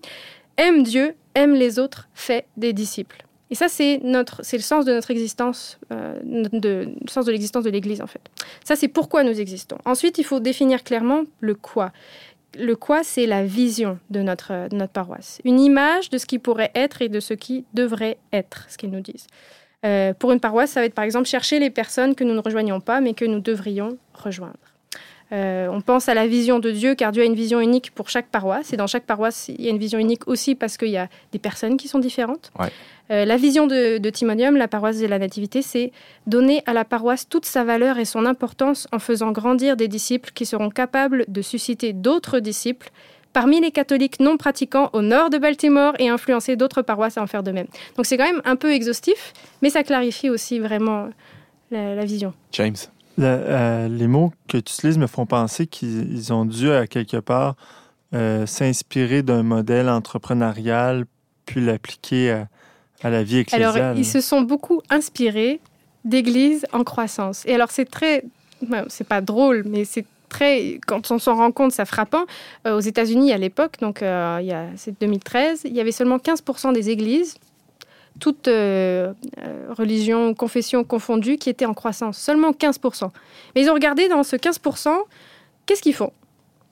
[0.56, 3.26] Aime Dieu, aime les autres, fait des disciples.
[3.52, 7.32] Et ça, c'est notre, c'est le sens de notre existence, euh, de, le sens de
[7.32, 8.22] l'existence de l'Église en fait.
[8.64, 9.76] Ça, c'est pourquoi nous existons.
[9.84, 11.92] Ensuite, il faut définir clairement le quoi.
[12.58, 16.38] Le quoi, c'est la vision de notre, de notre paroisse, une image de ce qui
[16.38, 19.26] pourrait être et de ce qui devrait être, ce qu'ils nous disent.
[19.84, 22.40] Euh, pour une paroisse, ça va être par exemple chercher les personnes que nous ne
[22.40, 24.71] rejoignons pas, mais que nous devrions rejoindre.
[25.32, 28.10] Euh, on pense à la vision de Dieu, car Dieu a une vision unique pour
[28.10, 28.72] chaque paroisse.
[28.72, 31.08] Et dans chaque paroisse, il y a une vision unique aussi parce qu'il y a
[31.32, 32.52] des personnes qui sont différentes.
[33.10, 35.92] Euh, la vision de, Timonium, la paroisse de la Nativité, c'est
[36.26, 40.30] donner à la paroisse toute sa valeur et son importance en faisant grandir des disciples
[40.34, 42.90] qui seront capables de susciter d'autres disciples
[43.32, 47.26] parmi les catholiques non pratiquants au nord de Baltimore et influencer d'autres paroisses à en
[47.26, 47.66] faire de même.
[47.96, 51.08] Donc c'est quand même un peu exhaustif, mais ça clarifie aussi vraiment
[51.70, 52.34] la, la vision.
[52.52, 52.76] James
[53.20, 57.56] euh, les mots que tu utilises me font penser qu'ils ont dû, à quelque part,
[58.14, 61.04] euh, s'inspirer d'un modèle entrepreneurial
[61.46, 62.44] puis l'appliquer
[63.02, 63.76] à, la vie ecclésiale.
[63.76, 65.60] Alors, ils se sont beaucoup inspirés
[66.04, 67.44] d'églises en croissance.
[67.46, 68.24] Et alors, c'est très...
[68.88, 70.78] c'est pas drôle, mais c'est très...
[70.86, 72.24] Quand on s'en rend compte, c'est frappant.
[72.66, 76.18] Euh, aux États-Unis, à l'époque, donc il y a, c'est 2013, il y avait seulement
[76.18, 77.36] 15% des églises
[78.20, 83.10] toute euh, euh, religion ou confession confondue, qui était en croissance, seulement 15%.
[83.54, 84.90] Mais ils ont regardé dans ce 15%,
[85.66, 86.12] qu'est-ce qu'ils font?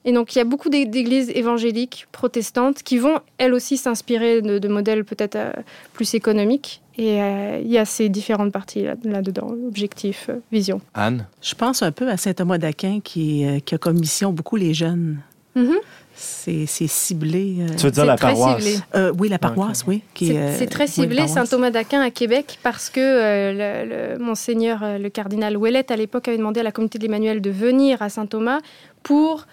[0.03, 4.67] Et donc il y a beaucoup d'églises évangéliques, protestantes, qui vont elles aussi s'inspirer de,
[4.67, 5.51] modèles peut-être euh,
[5.93, 6.81] plus économiques.
[6.97, 10.81] Et il y a ces différentes parties là-dedans, objectif, vision.
[10.93, 11.25] Anne?
[11.41, 14.73] Je pense un peu à Saint Thomas d'Aquin qui, qui, a comme mission beaucoup les
[14.73, 15.19] jeunes.
[15.55, 15.79] Mm-hmm
[16.21, 17.57] c'est ciblé.
[17.59, 18.81] Euh, tu veux dire la paroisse?
[18.95, 20.01] Euh, oui, la paroisse, oui.
[20.15, 25.57] C'est euh, très ciblé, Saint Thomas d'Aquin à Québec, parce que le, monseigneur, le cardinal
[25.57, 28.59] Ouellet, à l'époque, avait demandé à la communauté de l'Emmanuel de venir à Saint Thomas
[29.03, 29.47] pour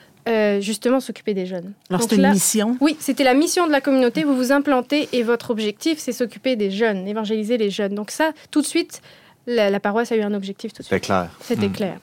[0.60, 1.72] justement s'occuper des jeunes.
[1.88, 2.76] Alors c'était une mission?
[2.82, 4.24] Oui, c'était la mission de la communauté.
[4.24, 7.94] Vous vous implantez et votre objectif, c'est s'occuper des jeunes, évangéliser les jeunes.
[7.94, 9.00] Donc ça, tout de suite,
[9.46, 10.94] la, paroisse a eu un objectif tout de suite.
[10.94, 11.30] C'était clair.
[11.40, 11.72] C'était hmm.
[11.72, 11.98] clair.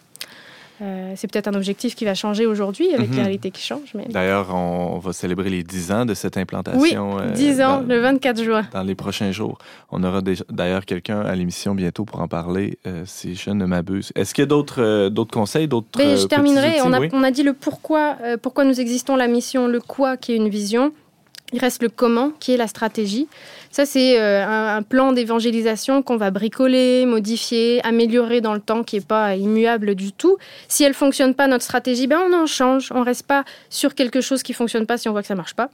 [0.81, 3.17] Euh, c'est peut-être un objectif qui va changer aujourd'hui avec mhm.
[3.17, 3.93] la réalité qui change.
[3.93, 4.05] Mais...
[4.09, 7.15] D'ailleurs, on va célébrer les 10 ans de cette implantation.
[7.17, 8.67] Oui, 10 euh, ans, le 24 juin.
[8.73, 9.57] Dans les prochains jours.
[9.91, 14.11] On aura d'ailleurs quelqu'un à l'émission bientôt pour en parler, euh, si je ne m'abuse.
[14.15, 16.81] Est-ce qu'il y a d'autres conseils, d'autres ben, Je terminerai.
[16.83, 20.33] On a, on a, dit le pourquoi, pourquoi nous existons, la mission, le quoi qui
[20.33, 20.91] est une vision.
[21.53, 23.27] Il reste le comment qui est la stratégie.
[23.69, 28.95] Ça, c'est euh, un, plan d'évangélisation qu'on va bricoler, modifier, améliorer dans le temps, qui
[28.95, 30.37] n'est pas immuable du tout.
[30.67, 32.91] Si elle fonctionne pas, notre stratégie, ben on en change.
[32.95, 35.55] On reste pas sur quelque chose qui fonctionne pas si on voit que ça marche
[35.55, 35.69] pas.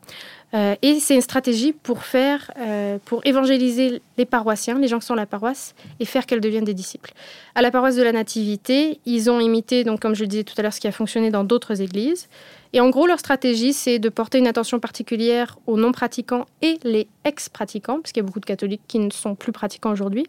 [0.54, 5.06] Euh, et c'est une stratégie pour faire, euh, pour évangéliser les paroissiens, les gens qui
[5.06, 7.14] sont à la paroisse, et faire qu'elles deviennent des disciples.
[7.56, 10.54] À la paroisse de la Nativité, ils ont imité, donc comme je le disais tout
[10.58, 12.28] à l'heure, ce qui a fonctionné dans d'autres églises.
[12.74, 17.08] Et en gros, leur stratégie, c'est de porter une attention particulière aux non-pratiquants et les
[17.24, 20.26] ex-pratiquants, parce qu'il y a beaucoup de catholiques qui ne sont plus pratiquants aujourd'hui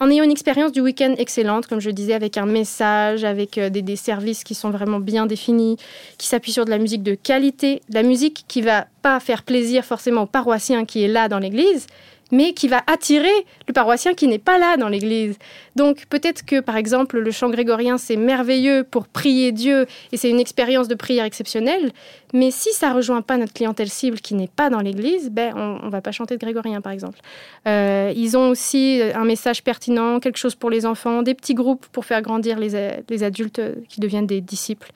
[0.00, 3.70] en ayant une expérience du week-end excellente, comme je disais, avec un message, avec euh,
[3.70, 5.76] des, des, services qui sont vraiment bien définis,
[6.18, 9.42] qui s'appuient sur de la musique de qualité, de la musique qui va pas faire
[9.42, 11.86] plaisir forcément au paroissien qui est là dans l'église,
[12.32, 13.28] mais qui va attirer
[13.68, 15.38] le paroissien qui n'est pas là dans l'église.
[15.76, 20.30] Donc peut-être que, par exemple, le chant grégorien, c'est merveilleux pour prier Dieu et c'est
[20.30, 21.92] une expérience de prière exceptionnelle,
[22.32, 25.86] mais si ça rejoint pas notre clientèle cible qui n'est pas dans l'église, ben, on
[25.86, 27.20] ne va pas chanter de grégorien, par exemple.
[27.68, 31.86] Euh, ils ont aussi un message pertinent, quelque chose pour les enfants, des petits groupes
[31.92, 34.90] pour faire grandir les adultes qui deviennent des disciples,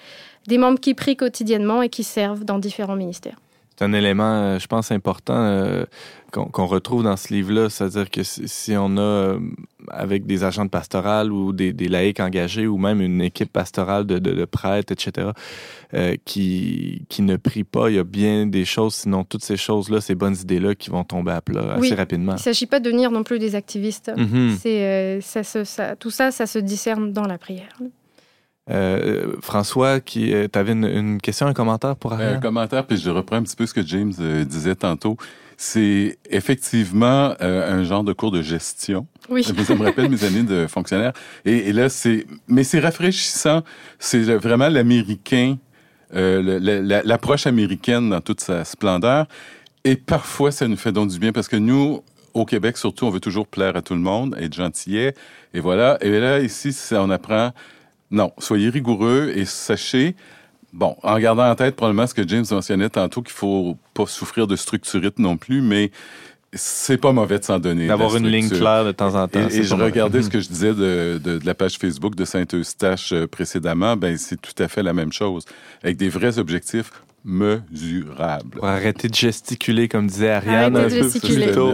[0.46, 3.36] des membres qui prient quotidiennement et qui servent dans différents ministères
[3.76, 5.84] c'est un élément, euh, je pense, important euh,
[6.30, 7.68] qu'on retrouve dans ce livre-là.
[7.68, 9.38] C'est-à-dire que si, on a, euh,
[9.88, 14.44] avec des agents de pastorale ou des, laïcs engagés ou même une équipe pastorale de,
[14.44, 15.30] prêtres, etc.,
[16.24, 20.00] qui, qui ne prient pas, il y a bien des choses, sinon toutes ces choses-là,
[20.00, 22.32] ces bonnes idées-là qui vont tomber à plat assez rapidement.
[22.32, 24.10] Il ne s'agit pas de devenir non plus des activistes.
[25.20, 27.78] Ça, tout ça, ça se discerne dans la prière.
[28.68, 32.36] Euh, François, qui, euh, tu avais une, question, un commentaire pour Ariane?
[32.36, 35.16] Un commentaire, puis je reprends un petit peu ce que James euh, disait tantôt.
[35.56, 39.06] C'est effectivement un genre de cours de gestion.
[39.30, 39.42] Oui.
[39.64, 41.14] Ça me rappelle mes années de fonctionnaire.
[41.46, 43.62] Et, là, c'est, mais c'est rafraîchissant.
[43.98, 45.56] C'est vraiment l'américain,
[46.12, 49.26] l'approche américaine dans toute sa splendeur.
[49.84, 52.02] Et parfois, ça nous fait donc du bien parce que nous,
[52.34, 55.14] au Québec, surtout, on veut toujours plaire à tout le monde, être gentillet.
[55.54, 55.96] Et voilà.
[56.02, 57.52] Et là, ici, on apprend
[58.10, 60.14] non, soyez rigoureux et sachez,
[60.72, 64.46] bon, en gardant en tête probablement ce que James mentionnait tantôt, qu'il faut pas souffrir
[64.46, 65.90] de structurite non plus, mais
[66.52, 67.86] c'est pas mauvais de s'en donner.
[67.86, 69.48] D'avoir une ligne claire de temps en temps.
[69.48, 73.26] Et, je regardais ce que je disais de, de, la page Facebook de Saint-Eustache euh,
[73.26, 75.44] précédemment, ben c'est tout à fait la même chose.
[75.82, 76.90] Avec des vrais objectifs,
[77.26, 78.50] mesurable.
[78.50, 81.72] Pour arrêter de gesticuler, comme disait Ariane un peu plus tôt.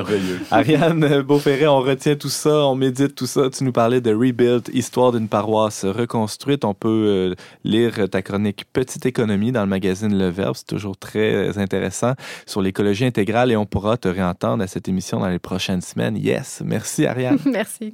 [0.50, 3.50] Ariane Beauferré, on retient tout ça, on médite tout ça.
[3.50, 6.64] Tu nous parlais de Rebuild, histoire d'une paroisse reconstruite.
[6.64, 7.34] On peut euh,
[7.64, 10.57] lire ta chronique Petite économie dans le magazine Le Verbe.
[10.57, 12.14] C'est toujours très intéressant
[12.46, 16.16] sur l'écologie intégrale et on pourra te réentendre à cette émission dans les prochaines semaines.
[16.16, 16.62] Yes.
[16.64, 17.38] Merci, Ariane.
[17.44, 17.92] Merci.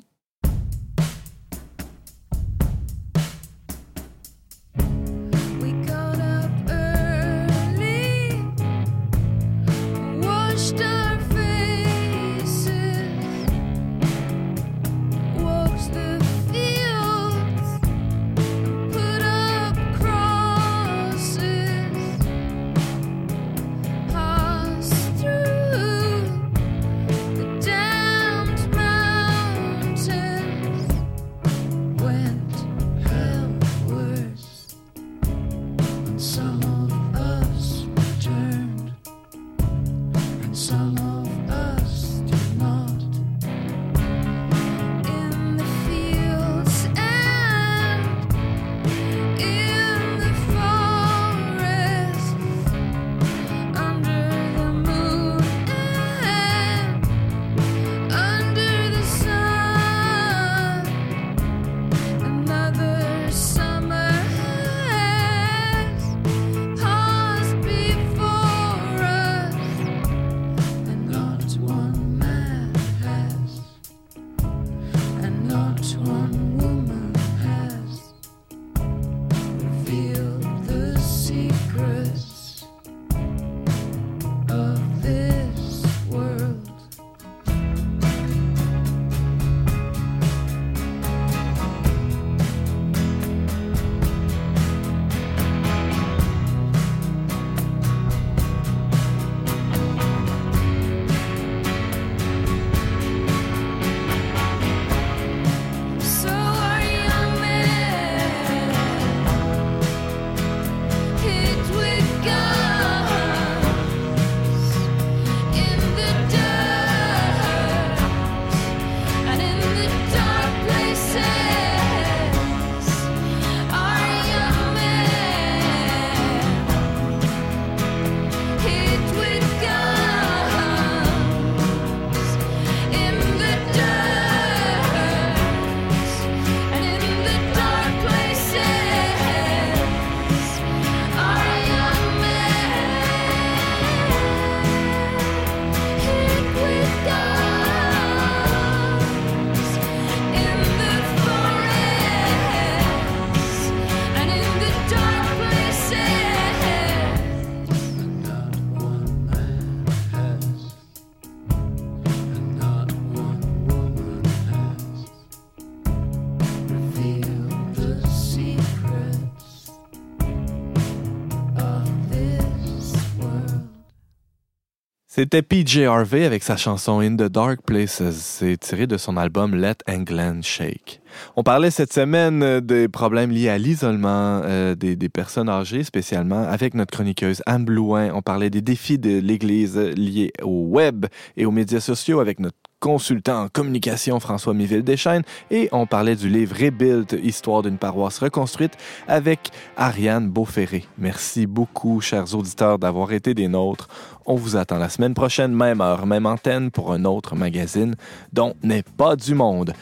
[175.18, 178.08] C'était PJ Harvey avec sa chanson In the Dark Places.
[178.12, 181.00] C'est tiré de son album Let England Shake.
[181.34, 186.44] On parlait cette semaine des problèmes liés à l'isolement euh, des, des, personnes âgées, spécialement
[186.44, 188.12] avec notre chroniqueuse Anne Blouin.
[188.14, 191.06] On parlait des défis de l'Église liés au web
[191.36, 196.16] et aux médias sociaux avec notre consultant en communication François Miville Deschaines et on parlait
[196.16, 198.74] du livre Rebuild, Histoire d'une paroisse reconstruite
[199.06, 200.84] avec Ariane Beauferré.
[200.96, 203.88] Merci beaucoup, chers auditeurs, d'avoir été des nôtres.
[204.26, 207.94] On vous attend la semaine prochaine, même heure, même antenne, pour un autre magazine
[208.32, 209.72] dont n'est pas du monde.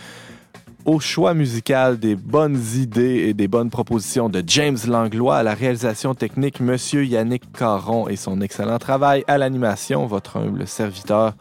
[0.84, 5.54] Au choix musical des bonnes idées et des bonnes propositions de James Langlois, à la
[5.54, 11.34] réalisation technique, Monsieur Yannick Caron et son excellent travail à l'animation, votre humble serviteur.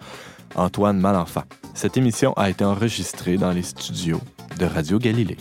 [0.56, 1.43] Antoine Malenfant.
[1.74, 4.22] Cette émission a été enregistrée dans les studios
[4.60, 5.38] de Radio Galilée.